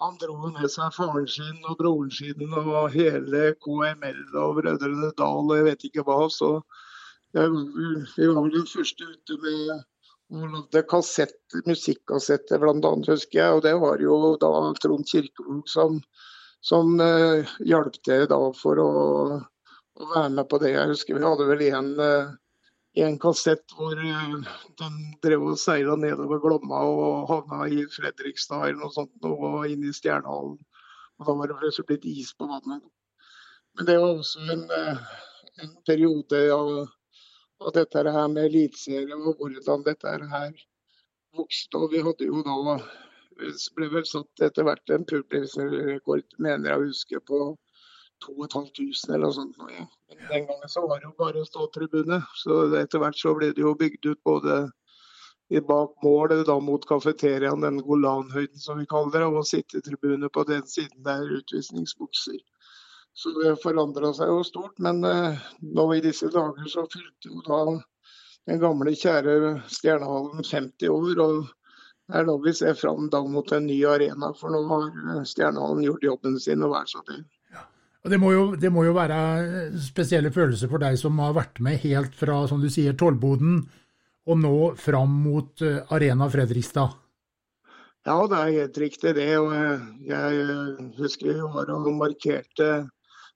Han 0.00 0.16
dro 0.20 0.36
med 0.48 0.70
seg 0.72 0.94
faren 0.96 1.28
sin 1.28 1.60
og 1.68 1.76
broren 1.82 2.10
sin 2.10 2.54
og 2.56 2.88
hele 2.94 3.52
KML 3.64 4.22
og 4.32 4.56
Brødrene 4.62 5.12
Dal 5.18 5.50
og 5.50 5.56
jeg 5.58 5.68
vet 5.68 5.86
ikke 5.90 6.06
hva. 6.08 6.18
Så 6.32 6.54
vi 7.32 7.44
var 7.44 8.40
vel 8.40 8.56
den 8.56 8.68
første 8.68 9.08
ute 9.12 9.38
med 9.44 10.78
kassetter, 10.88 11.62
musikkassetter 11.68 12.60
bl.a., 12.60 12.92
husker 13.08 13.38
jeg. 13.38 13.56
Og 13.56 13.62
det 13.66 13.74
var 13.80 14.00
jo 14.00 14.36
da 14.40 14.52
Trond 14.80 15.08
Kirkevåg 15.08 15.68
som, 15.68 16.00
som 16.64 16.96
uh, 17.00 17.56
hjalp 17.68 17.98
til 18.04 18.24
da 18.30 18.40
for 18.56 18.80
å, 18.80 18.92
å, 20.00 20.12
være 20.14 20.30
med 20.38 20.48
på 20.48 20.60
det. 20.62 20.72
Jeg 20.76 20.92
husker 20.94 21.18
vi 21.18 21.26
hadde 21.26 21.48
vel 21.50 21.66
en, 21.68 21.92
uh, 22.00 22.32
en 23.00 23.18
kassett 23.18 23.72
hvor 23.76 23.96
uh, 23.96 24.54
den 24.80 24.96
drev 25.24 25.46
og 25.52 25.60
seila 25.60 25.96
nedover 25.96 26.42
Glomma 26.42 26.82
og 26.84 27.30
havna 27.30 27.68
i 27.72 27.86
Fredrikstad 27.88 28.66
eller 28.68 28.82
noe 28.82 28.92
sånt, 28.92 29.14
og 29.24 29.64
inn 29.70 29.86
i 29.88 29.94
Stjernehallen. 29.96 30.58
Og 31.20 31.28
da 31.28 31.36
var 31.38 31.48
det 31.48 31.60
plutselig 31.60 31.88
blitt 31.88 32.08
is 32.10 32.34
på 32.36 32.48
vannet. 32.50 32.84
Men 33.78 33.88
det 33.88 33.96
var 34.02 34.18
også 34.18 34.44
en, 34.52 34.66
en 35.64 35.72
periode 35.88 36.42
av 36.52 36.72
av, 37.62 37.72
dette 37.76 38.02
her 38.16 38.28
med 38.28 38.50
eliteserie 38.50 39.16
og 39.16 39.40
hvordan 39.40 39.86
dette 39.86 40.14
her 40.32 40.52
vokste. 41.36 41.78
Og 41.78 41.92
vi 41.92 42.02
hadde 42.04 42.28
jo 42.28 42.42
da 42.46 42.76
ble 43.76 43.88
vel 43.92 44.06
satt 44.08 44.44
etter 44.46 44.66
hvert 44.66 44.94
en 44.94 45.06
publikumsrekord, 45.08 46.26
mener 46.38 46.70
jeg 46.70 46.80
å 46.80 46.88
huske, 46.88 47.22
på 47.28 47.42
2500 48.22 49.14
eller 49.14 49.26
noe 49.26 49.36
sånt. 49.36 49.58
Ja. 49.72 49.86
Men 50.12 50.22
den 50.30 50.46
gangen 50.50 50.70
så 50.70 50.84
var 50.86 51.00
det 51.00 51.10
jo 51.10 51.16
bare 51.18 51.44
ståtribune. 51.48 52.22
Så 52.42 52.62
etter 52.78 53.02
hvert 53.02 53.18
så 53.18 53.34
ble 53.38 53.52
det 53.56 53.64
jo 53.64 53.74
bygd 53.78 54.08
ut 54.12 54.22
både 54.26 54.62
bak 55.68 55.98
målet 56.02 56.46
da 56.48 56.56
mot 56.60 56.84
kafeteriaen, 56.88 57.60
den 57.60 57.82
Golanhøyden 57.84 58.58
som 58.58 58.78
vi 58.80 58.86
kaller 58.88 59.20
det, 59.20 59.28
og 59.28 59.46
sittetribune 59.46 60.30
på 60.32 60.44
den 60.48 60.64
siden 60.66 61.02
der 61.04 61.28
utvisningsbukser. 61.38 62.40
Så 63.12 63.32
det 63.36 63.58
forandra 63.60 64.14
seg 64.16 64.30
jo 64.32 64.44
stort. 64.46 64.78
Men 64.80 65.04
eh, 65.04 65.40
nå 65.60 65.88
i 65.94 66.04
disse 66.04 66.30
dager 66.32 66.68
så 66.72 66.86
fylte 66.88 67.28
jo 67.28 67.42
da 67.44 67.64
den 68.48 68.62
gamle, 68.62 68.94
kjære 68.96 69.58
Stjernehallen 69.70 70.44
50 70.44 70.88
år. 70.88 71.20
og 71.20 71.50
det 72.08 72.18
er 72.18 72.26
da 72.26 72.34
vi 72.44 72.52
ser 72.56 72.74
fram 72.74 73.06
da 73.12 73.22
mot 73.24 73.52
en 73.52 73.66
ny 73.66 73.78
arena, 73.86 74.32
for 74.36 74.52
nå 74.52 74.64
har 74.72 74.88
eh, 74.88 75.22
Stjernehallen 75.28 75.84
gjort 75.86 76.08
jobben 76.08 76.40
sin 76.40 76.64
og 76.64 76.74
vært 76.74 76.94
så 76.94 77.04
snill. 77.04 77.22
Og 78.02 78.10
det 78.10 78.18
må, 78.18 78.32
jo, 78.34 78.46
det 78.58 78.70
må, 78.74 78.82
jo, 78.82 78.96
være 78.96 79.18
spesielle 79.78 80.32
følelser 80.34 80.70
for 80.70 80.82
deg 80.82 80.96
som 80.98 81.20
har 81.22 81.36
vært 81.36 81.60
med 81.62 81.78
helt 81.84 82.16
fra 82.18 82.40
som 82.50 82.62
du 82.62 82.66
sier, 82.72 82.96
Tollboden 82.98 83.60
og 84.26 84.38
nå 84.38 84.56
fram 84.78 85.14
mot 85.22 85.62
eh, 85.62 85.78
Arena 85.94 86.26
Fredrikstad? 86.30 86.98
Ja, 88.02 88.16
det 88.26 88.38
er 88.38 88.56
helt 88.56 88.80
riktig 88.82 89.14
det. 89.14 89.28
og 89.38 89.52
Jeg 90.08 90.88
husker 90.98 91.30
vi 91.30 91.52
var 91.54 91.70
og 91.70 91.86
markerte 91.94 92.88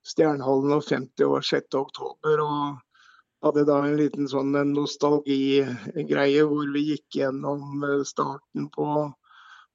Stjernehallen 0.06 0.74
og 0.74 0.82
50 0.86 1.26
år 1.26 1.46
6.10. 1.46 2.42
Og 2.42 3.46
hadde 3.46 3.64
da 3.68 3.78
en 3.84 3.96
liten 4.00 4.26
sånn 4.30 4.50
nostalgigreie 4.72 6.42
hvor 6.50 6.74
vi 6.74 6.82
gikk 6.90 7.20
gjennom 7.20 7.86
eh, 7.86 8.02
starten 8.08 8.66
på, 8.74 9.06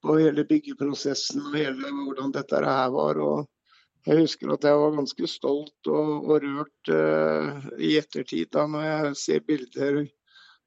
på 0.04 0.20
hele 0.20 0.44
byggeprosessen 0.52 1.46
og 1.48 1.56
hele 1.56 1.96
hvordan 1.96 2.36
dette 2.36 2.64
her 2.68 2.92
var. 2.92 3.24
og 3.24 3.48
jeg 4.08 4.18
husker 4.18 4.54
at 4.54 4.66
jeg 4.66 4.80
var 4.82 4.96
ganske 4.98 5.28
stolt 5.30 5.90
og, 5.92 6.10
og 6.26 6.42
rørt 6.46 6.92
uh, 6.94 7.70
i 7.78 7.94
ettertid 8.00 8.50
da 8.56 8.66
når 8.70 8.88
jeg 8.88 9.16
ser 9.22 9.46
bilder 9.46 10.02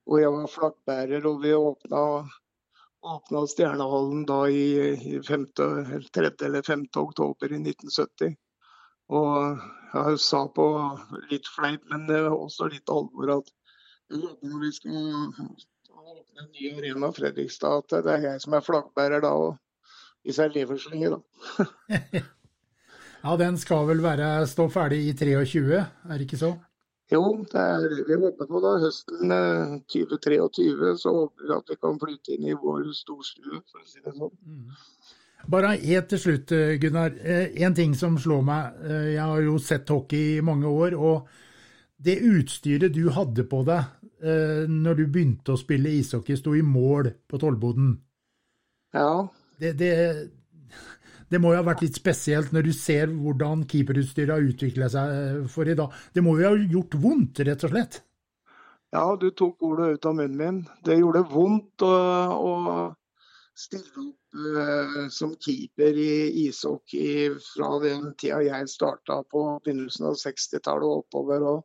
hvor 0.05 0.21
jeg 0.21 0.33
var 0.35 0.51
flaggbærer 0.53 1.27
og 1.27 1.41
vi 1.43 1.55
åpna, 1.57 2.03
åpna 3.15 3.45
Stjernehallen 3.51 4.25
da 4.29 4.41
i, 4.53 4.65
i 5.17 5.21
5. 5.25 5.47
3. 5.57 6.31
eller 6.47 6.63
5. 6.63 6.85
oktober 7.01 7.53
i 7.53 7.61
1970. 7.63 8.37
Og 9.17 9.63
jeg 9.95 10.21
sa 10.21 10.43
på 10.53 10.67
litt 11.31 11.49
fleip, 11.49 11.83
men 11.93 12.05
også 12.29 12.69
litt 12.73 12.93
alvor 12.93 13.39
at 13.39 13.51
når 14.13 14.61
vi 14.61 14.71
skal 14.77 15.01
åpne 16.05 16.45
en 16.45 16.53
ny 16.53 16.71
arena 16.77 17.13
Fredrikstad, 17.17 17.85
at 17.85 18.05
det 18.05 18.15
er 18.19 18.29
jeg 18.29 18.45
som 18.45 18.57
er 18.57 18.65
flaggbærer 18.65 19.25
da. 19.25 19.33
og 19.33 19.57
Hvis 20.25 20.39
jeg 20.41 20.53
lever 20.53 20.81
så 20.81 20.93
lenge, 20.93 21.17
da. 21.17 22.25
ja, 23.25 23.37
den 23.41 23.57
skal 23.59 23.89
vel 23.89 24.05
være 24.05 24.47
stå 24.51 24.69
ferdig 24.73 25.01
i 25.09 25.17
23, 25.17 25.81
er 25.81 26.15
det 26.15 26.27
ikke 26.27 26.41
så? 26.41 26.55
Jo, 27.13 27.23
det 27.53 27.61
er 27.61 28.05
vi 28.09 28.17
håper 28.17 28.49
på. 28.49 28.61
da. 28.65 28.77
Høsten 28.83 29.33
2023 29.93 30.39
eh, 30.91 30.97
så 31.01 31.13
håper 31.13 31.49
vi 31.49 31.57
at 31.57 31.73
vi 31.73 31.79
kan 31.81 31.99
flytte 32.01 32.37
inn 32.37 32.47
i 32.49 32.57
vår 32.57 32.87
storstue, 32.97 33.61
for 33.71 33.83
å 33.83 33.89
si 33.89 34.01
det 34.05 34.15
sånn. 34.17 34.33
Mm. 34.49 35.51
Bare 35.53 35.75
helt 35.83 36.09
til 36.09 36.23
slutt, 36.23 36.55
eh, 36.57 36.77
Gunnar. 36.81 37.13
Eh, 37.21 37.53
en 37.67 37.77
ting 37.77 37.93
som 37.99 38.17
slår 38.19 38.47
meg. 38.47 38.79
Jeg 39.13 39.21
har 39.21 39.43
jo 39.45 39.59
sett 39.61 39.93
hockey 39.93 40.39
i 40.39 40.45
mange 40.45 40.71
år. 40.71 40.97
og 40.97 41.29
Det 42.01 42.17
utstyret 42.21 42.93
du 42.93 43.11
hadde 43.11 43.45
på 43.49 43.65
deg 43.65 44.01
når 44.25 44.95
du 44.97 45.03
begynte 45.13 45.53
å 45.53 45.59
spille 45.61 45.91
ishockey, 46.01 46.37
sto 46.37 46.55
i 46.57 46.63
mål 46.65 47.11
på 47.29 47.37
Tollboden. 47.37 47.91
Ja. 48.95 49.29
Det, 49.61 49.75
det, 49.77 49.91
det, 51.31 51.41
må 51.41 51.53
jo 51.53 51.61
ha 51.61 51.67
vært 51.67 51.85
litt 51.85 51.99
spesielt 51.99 52.53
når 52.55 52.69
du 52.69 52.73
ser 52.77 53.13
hvordan 53.13 53.65
keeperutstyret 53.71 54.35
har 54.35 54.49
utvikla 54.51 54.91
seg 54.93 55.47
for 55.53 55.69
i 55.69 55.77
dag. 55.79 55.95
Det 56.15 56.25
må 56.25 56.37
jo 56.41 56.51
ha 56.51 56.59
gjort 56.77 56.99
vondt, 57.01 57.45
rett 57.49 57.65
og 57.67 57.75
slett? 57.75 58.03
Ja, 58.95 59.07
du 59.19 59.31
tok 59.35 59.63
ordet 59.67 59.97
ut 59.97 60.07
av 60.07 60.15
munnen 60.21 60.37
min. 60.39 60.61
Det 60.87 61.01
gjorde 61.01 61.25
vondt 61.33 61.83
å, 61.83 61.95
å 62.39 62.53
stille 63.59 64.05
opp 64.05 64.39
uh, 64.39 65.09
som 65.11 65.35
keeper 65.43 65.99
i 65.99 66.45
ishockey 66.45 67.33
fra 67.43 67.73
den 67.83 68.13
tida 68.21 68.39
jeg 68.47 68.71
starta 68.71 69.21
på 69.31 69.45
begynnelsen 69.65 70.11
av 70.11 70.19
60-tallet 70.21 70.87
og 70.87 71.03
oppover. 71.03 71.47
Og 71.55 71.65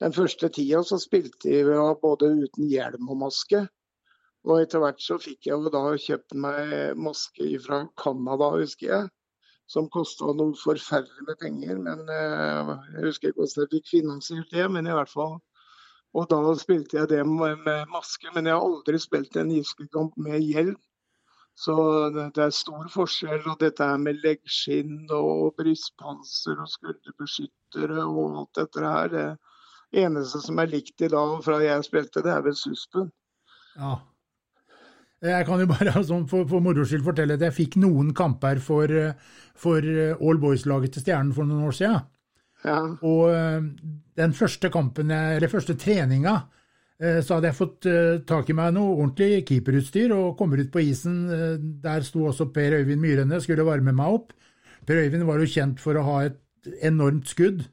den 0.00 0.16
første 0.16 0.48
tida 0.52 0.80
så 0.88 0.98
spilte 1.02 1.52
vi 1.52 1.78
både 2.02 2.32
uten 2.46 2.68
hjelm 2.70 3.12
og 3.12 3.20
maske. 3.26 3.66
Og 4.44 4.60
etter 4.60 4.82
hvert 4.82 5.00
så 5.00 5.16
fikk 5.20 5.48
jeg 5.48 5.56
jo 5.56 5.72
da 5.72 5.82
kjøpt 5.96 6.34
meg 6.36 6.98
maske 7.00 7.46
fra 7.64 7.84
Canada, 8.00 8.50
husker 8.58 8.90
jeg. 8.90 9.12
Som 9.70 9.88
kosta 9.88 10.34
noe 10.36 10.52
forferdelig 10.60 11.24
med 11.24 11.38
penger. 11.40 11.78
Men 11.80 12.04
uh, 12.10 12.74
jeg 12.92 13.06
husker 13.06 13.32
ikke 13.32 13.40
hvordan 13.40 13.62
jeg 13.64 13.72
fikk 13.72 13.92
finansiert 13.94 14.52
det, 14.52 14.66
men 14.74 14.90
i 14.90 14.96
hvert 14.96 15.12
fall. 15.12 15.38
Og 16.14 16.28
da 16.30 16.42
spilte 16.60 17.00
jeg 17.00 17.10
det 17.14 17.22
med, 17.26 17.64
maske. 17.90 18.28
Men 18.36 18.50
jeg 18.50 18.58
har 18.58 18.68
aldri 18.68 19.00
spilt 19.00 19.40
en 19.40 19.54
ishockeykamp 19.56 20.20
med 20.28 20.44
hjelm. 20.44 20.76
Så 21.56 21.74
det 22.12 22.44
er 22.44 22.52
stor 22.52 22.84
forskjell. 22.92 23.40
Og 23.48 23.58
dette 23.64 23.88
her 23.88 23.98
med 24.02 24.20
leggskinn 24.26 25.08
og 25.08 25.54
brystpanser 25.56 26.60
og 26.60 26.68
skulderbeskyttere 26.76 28.04
og 28.04 28.40
alt 28.42 28.60
dette 28.60 28.84
her. 28.84 29.12
Det 29.14 30.04
eneste 30.04 30.44
som 30.44 30.60
er 30.60 30.68
likt 30.68 31.00
i 31.00 31.08
dag 31.08 31.38
fra 31.46 31.62
jeg 31.64 31.88
spilte, 31.88 32.22
det 32.26 32.36
er 32.36 32.44
vel 32.44 32.58
suspen. 32.58 33.08
Ja. 33.78 33.96
Jeg 35.24 35.46
kan 35.48 35.62
jo 35.62 35.68
bare 35.70 35.94
altså, 35.98 36.20
for, 36.28 36.48
for 36.48 36.64
moro 36.64 36.84
skyld 36.84 37.06
fortelle 37.06 37.38
at 37.38 37.44
jeg 37.46 37.56
fikk 37.56 37.78
noen 37.80 38.12
kamper 38.16 38.60
for, 38.62 38.90
for 39.56 39.86
All 40.18 40.40
Boys-laget 40.42 40.96
til 40.96 41.06
Stjernen 41.06 41.32
for 41.36 41.48
noen 41.48 41.64
år 41.68 41.78
siden. 41.78 42.10
Ja. 42.64 42.80
Og 43.04 43.30
eh, 43.32 43.64
den 44.16 44.36
første 44.36 44.70
kampen, 44.72 45.10
eller 45.12 45.52
første 45.52 45.76
treninga, 45.80 46.38
Eh, 47.02 47.20
så 47.26 47.36
hadde 47.36 47.50
jeg 47.50 47.58
fått 47.58 47.88
eh, 47.90 48.20
tak 48.26 48.50
i 48.50 48.54
meg 48.56 48.74
noe 48.76 48.94
ordentlig 48.94 49.42
keeperutstyr 49.48 50.14
og 50.14 50.36
kommer 50.38 50.62
ut 50.62 50.70
på 50.72 50.82
isen. 50.84 51.24
Eh, 51.26 51.56
der 51.82 52.06
sto 52.06 52.28
også 52.28 52.50
Per 52.54 52.78
Øyvind 52.78 53.02
Myrene, 53.02 53.40
skulle 53.42 53.66
varme 53.66 53.94
meg 53.96 54.18
opp. 54.20 54.34
Per 54.86 55.02
Øyvind 55.02 55.26
var 55.26 55.42
jo 55.42 55.50
kjent 55.50 55.82
for 55.82 55.98
å 55.98 56.04
ha 56.06 56.18
et 56.28 56.40
enormt 56.86 57.28
skudd. 57.30 57.64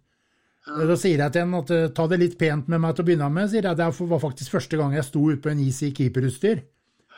Da 0.62 0.96
sier 1.00 1.20
jeg 1.24 1.34
til 1.34 1.46
ham 1.46 1.56
at 1.62 1.72
eh, 1.74 1.90
ta 1.94 2.08
det 2.10 2.22
litt 2.22 2.38
pent 2.42 2.70
med 2.72 2.82
meg 2.82 2.96
til 2.96 3.06
å 3.06 3.10
begynne 3.10 3.30
med. 3.34 3.50
sier 3.52 3.66
jeg. 3.68 3.78
Det 3.78 3.90
var 4.10 4.26
faktisk 4.26 4.58
første 4.58 4.80
gang 4.82 4.98
jeg 4.98 5.08
sto 5.08 5.24
ute 5.30 5.42
på 5.44 5.54
en 5.54 5.64
is 5.64 5.82
i 5.86 5.94
keeperutstyr. 5.96 6.66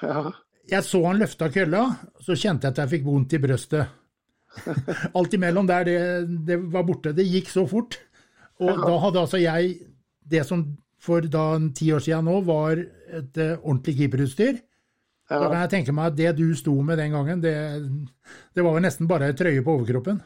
Ja. 0.03 0.23
Jeg 0.69 0.87
så 0.87 1.01
han 1.03 1.19
løfta 1.19 1.49
kølla, 1.51 1.83
så 2.23 2.37
kjente 2.39 2.67
jeg 2.67 2.75
at 2.75 2.81
jeg 2.83 2.91
fikk 2.97 3.05
vondt 3.07 3.35
i 3.35 3.41
brøstet. 3.43 3.99
Alt 5.17 5.33
imellom 5.35 5.67
der, 5.67 5.87
det, 5.87 5.99
det 6.47 6.59
var 6.71 6.85
borte. 6.87 7.15
Det 7.15 7.25
gikk 7.27 7.51
så 7.51 7.65
fort. 7.67 7.97
Og 8.61 8.69
da 8.79 8.93
hadde 9.01 9.23
altså 9.23 9.41
jeg 9.41 9.73
det 10.29 10.43
som 10.47 10.63
for 11.03 11.25
da 11.27 11.57
ti 11.75 11.89
år 11.91 12.03
siden 12.03 12.29
nå 12.29 12.37
var 12.47 12.79
et 12.79 13.39
eh, 13.41 13.57
ordentlig 13.57 13.97
keeperutstyr. 13.97 14.61
Da 15.27 15.39
kan 15.49 15.63
jeg 15.63 15.71
tenke 15.71 15.95
meg 15.95 16.11
at 16.11 16.17
det 16.19 16.31
du 16.37 16.45
sto 16.55 16.75
med 16.85 16.99
den 16.99 17.15
gangen, 17.15 17.41
det, 17.43 17.55
det 18.55 18.63
var 18.63 18.77
jo 18.77 18.83
nesten 18.83 19.09
bare 19.09 19.31
ei 19.31 19.35
trøye 19.35 19.63
på 19.65 19.75
overkroppen. 19.79 20.21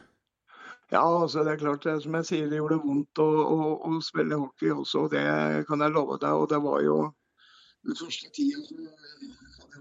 Ja, 0.92 1.02
altså 1.02 1.44
det 1.44 1.54
er 1.54 1.62
klart, 1.62 1.84
det, 1.84 1.98
som 2.02 2.14
jeg 2.18 2.28
sier, 2.28 2.46
det 2.50 2.60
gjorde 2.60 2.80
vondt 2.82 3.20
å, 3.20 3.26
å, 3.26 3.72
å 3.88 3.98
spille 4.04 4.38
hockey 4.40 4.72
også. 4.72 5.06
og 5.06 5.12
Det 5.12 5.24
kan 5.68 5.84
jeg 5.84 5.94
love 5.94 6.16
deg. 6.22 6.32
Og 6.32 6.48
det 6.50 6.60
var 6.64 6.80
jo 6.84 6.96
den 7.86 7.98
første 7.98 8.30
tida 8.34 8.62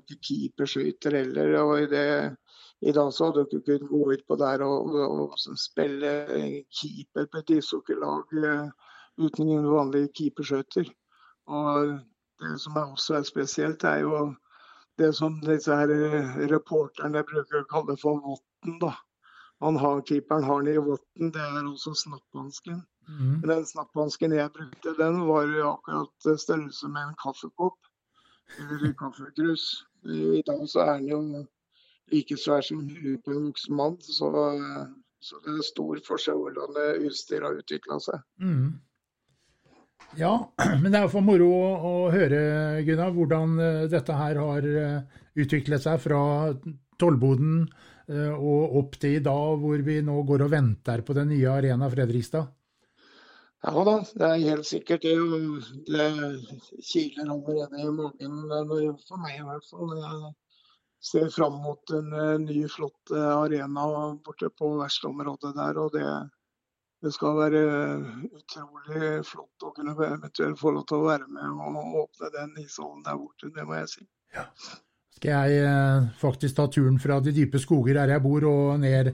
ikke 0.02 0.20
keeperskyter 0.30 1.18
heller. 1.20 1.56
og 1.62 1.74
i, 1.82 1.88
det, 1.92 2.36
I 2.82 2.94
dag 2.96 3.14
så 3.14 3.30
hadde 3.30 3.46
du 3.46 3.58
ikke 3.58 3.66
kunnet 3.72 3.90
gå 3.90 4.02
ut 4.14 4.26
på 4.28 4.38
der 4.42 4.64
og, 4.66 4.94
og, 4.94 5.24
og 5.26 5.58
spille 5.60 6.12
keeper 6.80 7.26
på 7.32 7.42
et 7.42 7.56
ishockeylag 7.58 8.38
eh, 8.44 8.70
uten 9.18 9.50
noen 9.50 9.70
vanlige 9.72 10.14
keeperskyter. 10.20 10.92
Og 11.48 11.98
det 12.42 12.58
som 12.62 12.78
er 12.78 12.92
også 12.92 13.18
er 13.18 13.26
spesielt, 13.28 13.84
er 13.84 14.04
jo 14.06 14.22
det 14.98 15.14
som 15.16 15.42
disse 15.42 15.74
her 15.74 15.92
eh, 15.94 16.38
reporterne 16.52 17.26
bruker 17.26 17.64
å 17.64 17.70
kalle 17.72 17.98
for 18.02 18.22
votten. 18.24 18.80
da. 18.82 18.94
Han 19.66 19.78
har, 19.82 20.04
keeperen 20.06 20.44
har 20.46 20.62
den 20.62 20.76
i 20.76 20.86
votten, 20.86 21.32
det 21.34 21.42
er 21.42 21.66
også 21.66 21.96
snapphansken. 21.98 22.84
Mm. 23.08 23.42
Den 23.42 23.66
snapphansken 23.66 24.36
jeg 24.36 24.52
brukte, 24.54 24.94
den 25.00 25.22
var 25.26 25.54
akkurat 25.72 26.28
størrelse 26.44 26.90
med 26.94 27.08
en 27.08 27.16
kaffekopp. 27.24 27.87
Eller 28.64 28.96
kaffekrus. 29.00 29.68
I 30.08 30.42
dag 30.48 30.64
så 30.72 30.86
er 30.86 31.00
den 31.02 31.12
jo 31.12 31.22
like 32.14 32.38
svær 32.40 32.64
som 32.64 32.86
huet 32.88 33.24
på 33.26 33.34
en 33.36 33.48
voksen 33.50 33.76
mann. 33.76 33.98
Så, 34.02 34.32
så 35.20 35.40
det 35.46 35.56
er 35.58 35.68
stor 35.68 36.04
forskjell 36.08 36.44
hvordan 36.44 36.78
utstyret 37.08 37.50
har 37.50 37.64
utvikla 37.64 38.00
seg. 38.04 38.24
Mm. 38.42 38.78
Ja, 40.16 40.34
men 40.82 40.92
det 40.94 41.02
er 41.02 41.12
for 41.12 41.26
moro 41.26 41.50
å, 41.52 41.72
å 41.76 41.94
høre, 42.14 42.40
Gunnar, 42.88 43.14
hvordan 43.16 43.58
eh, 43.60 43.86
dette 43.92 44.16
her 44.16 44.40
har 44.40 44.68
eh, 44.70 45.24
utviklet 45.38 45.84
seg 45.84 46.00
fra 46.04 46.22
tollboden 47.02 47.66
eh, 48.08 48.32
og 48.34 48.78
opp 48.82 49.00
til 49.02 49.18
i 49.18 49.24
dag, 49.24 49.58
hvor 49.62 49.84
vi 49.86 50.00
nå 50.06 50.22
går 50.28 50.46
og 50.46 50.54
venter 50.54 51.04
på 51.06 51.18
den 51.18 51.34
nye 51.34 51.58
Arena 51.58 51.90
Fredrikstad. 51.92 52.54
Ja 53.68 53.84
da, 53.84 53.98
det 54.16 54.28
er 54.28 54.44
helt 54.48 54.68
sikkert. 54.68 55.04
Det, 55.04 55.16
det 55.92 56.08
kiler 56.88 57.32
allerede 57.34 57.82
i 57.84 57.90
magen, 57.92 58.38
for 59.10 59.20
meg 59.20 59.42
i 59.42 59.44
hvert 59.44 59.68
fall. 59.68 59.92
Jeg 59.98 60.30
ser 61.04 61.28
fram 61.36 61.58
mot 61.66 61.92
en 61.98 62.14
eh, 62.16 62.38
ny, 62.46 62.62
flott 62.72 63.12
eh, 63.12 63.28
arena 63.28 63.88
borte 64.24 64.48
på 64.56 64.72
verkstedområdet 64.80 65.52
der. 65.58 65.80
og 65.84 65.92
det, 65.98 66.06
det 67.04 67.12
skal 67.14 67.36
være 67.42 67.64
utrolig 68.40 69.10
flott 69.28 69.68
å 69.68 69.74
kunne 69.76 69.98
eventuelt 69.98 70.60
få 70.62 70.72
lov 70.78 70.88
til 70.88 71.02
å 71.02 71.10
være 71.10 71.28
med 71.28 71.60
og 71.68 71.98
åpne 72.06 72.32
den 72.38 72.56
ishallen 72.64 73.04
der 73.04 73.20
borte, 73.20 73.52
det 73.52 73.66
må 73.68 73.82
jeg 73.82 73.92
si. 73.98 74.08
Skal 75.18 75.34
jeg 75.34 75.68
eh, 75.68 76.08
faktisk 76.22 76.56
ta 76.56 76.70
turen 76.72 77.02
fra 77.04 77.20
de 77.20 77.36
dype 77.36 77.60
skoger 77.60 78.00
der 78.00 78.16
jeg 78.16 78.24
bor 78.24 78.48
og 78.48 78.80
ned 78.80 79.12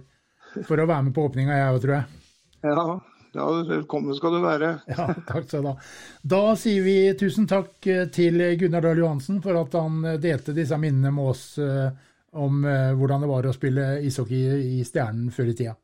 for 0.68 0.78
å 0.78 0.86
være 0.86 1.10
med 1.10 1.18
på 1.18 1.26
åpninga, 1.26 1.58
jeg 1.58 1.74
òg, 1.74 1.82
tror 1.82 1.96
jeg. 1.98 2.22
Ja, 2.64 2.86
ja, 3.34 3.46
velkommen 3.68 4.16
skal 4.16 4.36
du 4.36 4.44
være. 4.44 4.70
Ja, 4.94 5.08
takk 5.28 5.48
skal 5.48 5.64
du 5.64 5.72
ha. 5.72 5.76
Da 6.22 6.42
sier 6.60 6.84
vi 6.86 6.98
tusen 7.18 7.48
takk 7.50 7.88
eh, 7.90 8.06
til 8.14 8.38
Gunnar 8.62 8.86
Dahl 8.86 9.02
Johansen 9.02 9.40
for 9.44 9.58
at 9.58 9.74
han 9.78 10.04
eh, 10.06 10.20
delte 10.22 10.54
disse 10.54 10.78
minnene 10.78 11.14
med 11.16 11.32
oss 11.34 11.46
eh, 11.62 11.90
om 12.34 12.64
hvordan 12.66 13.22
det 13.22 13.28
var 13.30 13.46
å 13.46 13.54
spille 13.54 13.84
ishockey 14.02 14.80
i 14.80 14.86
Stjernen 14.88 15.28
før 15.34 15.52
i 15.52 15.54
tida. 15.54 15.76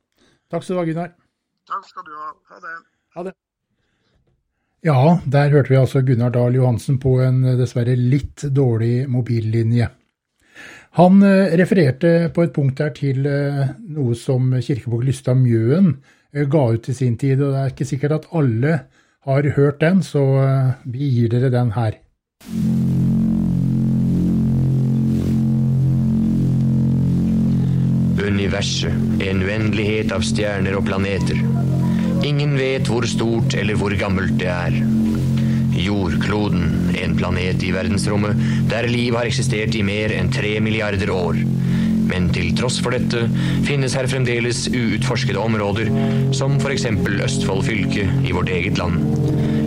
Takk 0.49 0.63
skal 0.65 0.79
du 0.79 0.81
ha, 0.81 0.85
Gunnar. 0.87 1.11
Takk 1.69 1.83
skal 1.85 2.07
du 2.07 2.15
ha. 2.17 2.29
Ha 2.49 2.61
det. 2.63 2.71
Ha 3.13 3.25
det. 3.27 3.33
Ja, 4.87 5.01
der 5.29 5.53
hørte 5.53 5.69
vi 5.69 5.77
altså 5.77 6.01
Gunnar 6.01 6.33
Dahl 6.33 6.57
Johansen 6.57 6.97
på 7.01 7.19
en 7.21 7.43
dessverre 7.59 7.93
litt 7.93 8.47
dårlig 8.49 9.03
mobillinje. 9.13 9.91
Han 10.97 11.21
refererte 11.61 12.31
på 12.33 12.47
et 12.47 12.55
punkt 12.55 12.81
der 12.81 12.95
til 12.97 13.21
noe 13.29 14.17
som 14.17 14.49
Kirkebukk 14.57 15.05
Lystad 15.05 15.37
Mjøen 15.37 15.93
ga 16.33 16.63
ut 16.73 16.89
i 16.89 16.93
sin 16.93 17.17
tid, 17.17 17.41
og 17.41 17.53
det 17.53 17.61
er 17.61 17.71
ikke 17.73 17.89
sikkert 17.89 18.11
at 18.19 18.27
alle 18.37 18.73
har 19.25 19.49
hørt 19.55 19.81
den, 19.81 20.03
så 20.05 20.21
eh, 20.43 20.75
vi 20.85 21.09
gir 21.09 21.31
dere 21.33 21.49
den 21.49 21.73
her. 21.73 21.97
Universet, 28.19 28.93
en 29.25 29.41
uendelighet 29.43 30.13
av 30.13 30.23
stjerner 30.23 30.77
og 30.77 30.85
planeter. 30.85 31.39
Ingen 32.25 32.55
vet 32.59 32.87
hvor 32.87 33.07
stort 33.09 33.55
eller 33.57 33.79
hvor 33.79 33.95
gammelt 33.97 34.37
det 34.39 34.51
er. 34.51 34.75
Jordkloden, 35.79 36.91
en 36.99 37.15
planet 37.17 37.63
i 37.63 37.71
verdensrommet 37.73 38.37
der 38.69 38.89
liv 38.91 39.15
har 39.15 39.29
eksistert 39.29 39.75
i 39.79 39.83
mer 39.85 40.13
enn 40.13 40.29
tre 40.33 40.57
milliarder 40.61 41.09
år. 41.15 41.39
Men 42.09 42.29
til 42.33 42.51
tross 42.57 42.79
for 42.83 42.95
dette 42.95 43.25
finnes 43.67 43.95
her 43.97 44.09
fremdeles 44.09 44.65
uutforskede 44.73 45.41
områder, 45.41 45.91
som 46.35 46.57
f.eks. 46.57 46.87
Østfold 47.29 47.65
fylke 47.67 48.07
i 48.25 48.33
vårt 48.35 48.49
eget 48.53 48.81
land. 48.81 49.03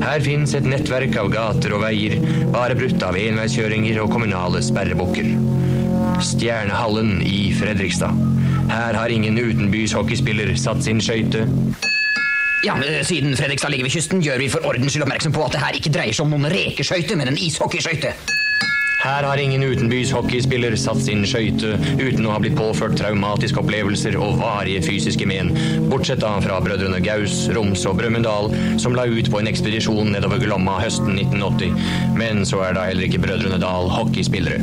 Her 0.02 0.22
fins 0.24 0.57
et 0.59 0.66
nettverk 0.66 1.14
av 1.20 1.31
gater 1.31 1.76
og 1.76 1.85
veier, 1.85 2.18
bare 2.55 2.74
brutt 2.78 3.02
av 3.07 3.18
enveiskjøringer 3.18 4.02
og 4.02 4.11
kommunale 4.16 4.62
sperrebukker. 4.64 5.31
Stjernehallen 6.22 7.20
i 7.22 7.52
Fredrikstad. 7.55 8.18
Her 8.72 8.98
har 8.98 9.14
ingen 9.14 9.38
utenbys 9.38 9.94
hockeyspiller 9.94 10.55
satt 10.59 10.83
sin 10.85 11.00
skøyte. 11.02 11.46
Ja, 12.66 12.76
eh, 12.83 13.02
Siden 13.07 13.37
Fredrikstad 13.37 13.70
ligger 13.70 13.87
ved 13.87 13.94
kysten, 13.94 14.22
gjør 14.22 14.38
vi 14.38 14.50
for 14.50 14.66
ordens 14.66 14.94
skyld 14.94 15.07
oppmerksom 15.07 15.35
på 15.35 15.46
at 15.46 15.57
det 15.57 15.62
her 15.62 15.78
ikke 15.78 15.94
dreier 15.94 16.14
seg 16.14 16.26
om 16.26 16.35
noen 16.35 16.50
rekeskøyte, 16.50 17.18
men 17.18 17.33
en 17.33 17.38
ishockeyskøyte. 17.38 18.14
Her 19.03 19.23
har 19.23 19.37
ingen 19.37 19.62
utenbys 19.62 20.12
hockeyspiller 20.15 20.77
satt 20.79 21.01
sin 21.03 21.25
skøyte 21.27 21.73
uten 21.99 22.27
å 22.29 22.37
ha 22.37 22.38
blitt 22.38 22.55
påført 22.55 22.95
traumatiske 23.01 23.59
opplevelser 23.59 24.15
og 24.15 24.37
varige 24.38 24.85
fysiske 24.85 25.27
men, 25.27 25.51
bortsett 25.91 26.23
da 26.23 26.37
fra 26.45 26.61
brødrene 26.62 27.01
Gaus, 27.03 27.49
Roms 27.51 27.83
og 27.91 27.99
Brumunddal, 27.99 28.53
som 28.79 28.95
la 28.95 29.09
ut 29.11 29.27
på 29.33 29.43
en 29.43 29.51
ekspedisjon 29.51 30.15
nedover 30.15 30.38
Glomma 30.45 30.79
høsten 30.85 31.19
1980. 31.19 31.75
Men 32.15 32.47
så 32.47 32.62
er 32.62 32.79
da 32.79 32.87
heller 32.93 33.09
ikke 33.09 33.25
brødrene 33.27 33.59
Dal 33.59 33.91
hockeyspillere. 33.91 34.62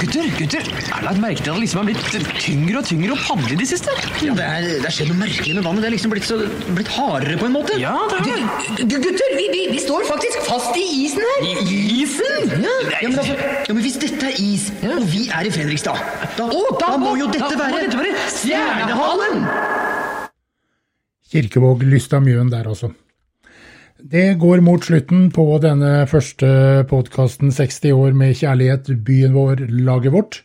Gutter, 0.00 0.32
gutter, 0.40 0.73
er 1.04 1.10
har 1.12 1.20
merket 1.20 1.48
at 1.48 1.56
det 1.58 1.62
liksom 1.62 1.80
har 1.82 1.88
blitt 1.90 2.28
tyngre 2.40 2.80
og 2.80 2.86
tyngre 2.88 3.12
å 3.12 3.18
padle 3.20 3.52
i 3.52 3.58
det 3.60 3.66
siste? 3.68 3.92
Ja, 4.24 4.32
det, 4.36 4.44
er, 4.44 4.66
det 4.80 4.88
er 4.88 4.94
skjedd 4.96 5.10
noe 5.10 5.20
merkelig 5.20 5.56
med 5.58 5.66
vannet. 5.66 5.84
Det 5.84 5.88
er 5.90 5.94
liksom 5.94 6.14
blitt, 6.14 6.26
så, 6.28 6.38
blitt 6.78 6.90
hardere 6.94 7.36
på 7.40 7.48
en 7.48 7.54
måte. 7.56 7.76
Ja, 7.80 7.92
det 8.08 8.20
er 8.22 8.24
det. 8.30 8.86
Gu- 8.88 9.02
Gutter, 9.04 9.34
vi, 9.36 9.44
vi, 9.52 9.60
vi 9.74 9.82
står 9.82 10.06
faktisk 10.08 10.46
fast 10.48 10.78
i 10.80 10.84
isen 11.02 11.24
her. 11.28 11.44
I 11.60 11.80
isen? 12.00 12.54
Ja, 12.64 12.72
ja, 13.02 13.10
men 13.10 13.20
altså, 13.20 13.36
ja, 13.36 13.76
men 13.76 13.82
Hvis 13.84 14.00
dette 14.00 14.30
er 14.30 14.40
is, 14.40 14.70
og 14.88 15.04
vi 15.12 15.26
er 15.28 15.48
i 15.48 15.52
Fredrikstad, 15.52 16.00
da, 16.38 16.48
da, 16.80 16.90
må 17.00 17.14
jo 17.20 17.28
dette 17.32 17.52
da 17.52 17.60
være 17.60 17.84
dette 17.84 18.00
være 18.00 18.26
Stjernehallen! 18.32 19.44
Kirkevåg 21.34 21.82
Lysta 21.90 22.20
Mjøen 22.22 22.52
der 22.52 22.68
altså. 22.70 22.94
Det 24.04 24.34
går 24.40 24.60
mot 24.64 24.84
slutten 24.84 25.30
på 25.34 25.46
denne 25.64 26.04
første 26.08 26.48
podkasten 26.90 27.52
60 27.54 27.94
år 27.96 28.16
med 28.16 28.36
kjærlighet, 28.36 28.90
byen 29.04 29.32
vår, 29.36 29.64
laget 29.84 30.12
vårt. 30.14 30.42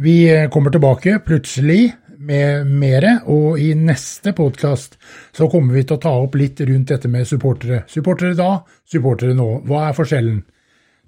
Vi 0.00 0.48
kommer 0.52 0.70
tilbake 0.70 1.18
plutselig 1.26 1.92
med 2.18 2.66
mere, 2.66 3.16
og 3.26 3.58
i 3.58 3.72
neste 3.74 4.30
podkast 4.36 4.94
så 5.34 5.48
kommer 5.50 5.74
vi 5.74 5.82
til 5.82 5.96
å 5.96 6.02
ta 6.02 6.12
opp 6.20 6.36
litt 6.38 6.60
rundt 6.62 6.92
dette 6.92 7.10
med 7.10 7.26
supportere. 7.26 7.80
Supportere 7.90 8.36
da, 8.38 8.60
supportere 8.86 9.34
nå. 9.34 9.48
Hva 9.66 9.88
er 9.88 9.96
forskjellen? 9.98 10.40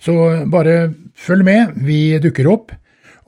Så 0.01 0.15
bare 0.51 0.77
følg 1.15 1.47
med, 1.47 1.77
vi 1.87 2.19
dukker 2.23 2.51
opp. 2.51 2.75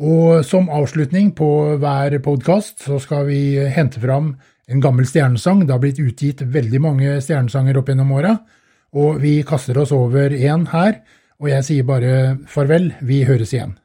Og 0.03 0.43
som 0.49 0.67
avslutning 0.73 1.31
på 1.39 1.51
hver 1.79 2.17
podkast 2.25 2.83
så 2.89 2.99
skal 3.03 3.29
vi 3.29 3.43
hente 3.71 4.03
fram 4.03 4.33
en 4.67 4.83
gammel 4.83 5.07
stjernesang. 5.07 5.63
Det 5.63 5.77
har 5.77 5.83
blitt 5.85 6.03
utgitt 6.03 6.43
veldig 6.43 6.83
mange 6.83 7.21
stjernesanger 7.23 7.79
opp 7.79 7.93
gjennom 7.93 8.11
åra, 8.19 8.35
og 8.99 9.23
vi 9.23 9.39
kaster 9.47 9.79
oss 9.79 9.95
over 9.95 10.35
én 10.35 10.67
her. 10.75 11.05
Og 11.39 11.53
jeg 11.55 11.69
sier 11.71 11.87
bare 11.87 12.41
farvel, 12.51 12.91
vi 13.03 13.23
høres 13.31 13.55
igjen. 13.55 13.79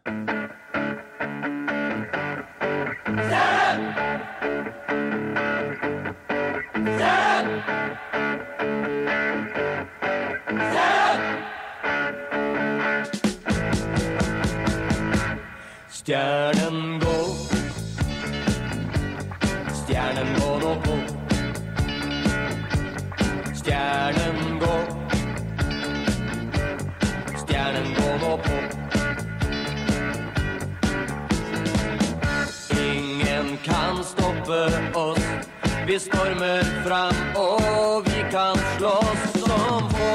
Vi 35.88 36.00
stormer 36.00 36.64
fram, 36.84 37.16
og 37.36 38.04
vi 38.06 38.24
kan 38.32 38.58
slåss 38.78 39.40
som 39.40 39.90
få. 39.90 40.10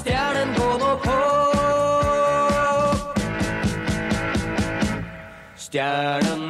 Stjernen 0.00 0.50
gå 0.56 0.70
nå 0.82 0.90
på. 1.04 1.18
Stjernen 5.56 6.43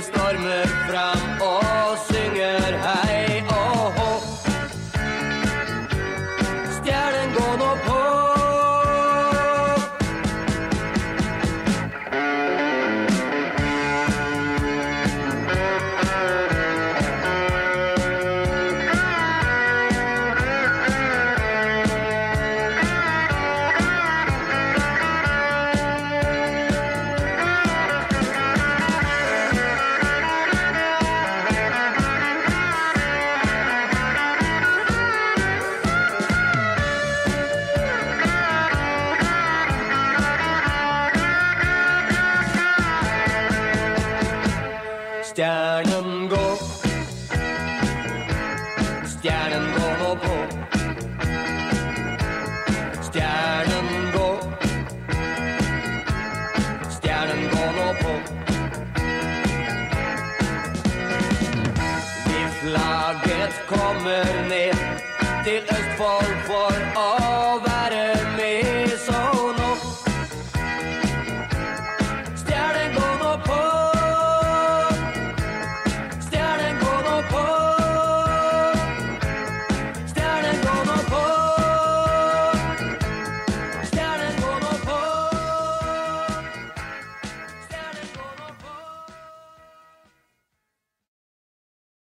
stormer 0.00 0.66
fram. 0.86 1.27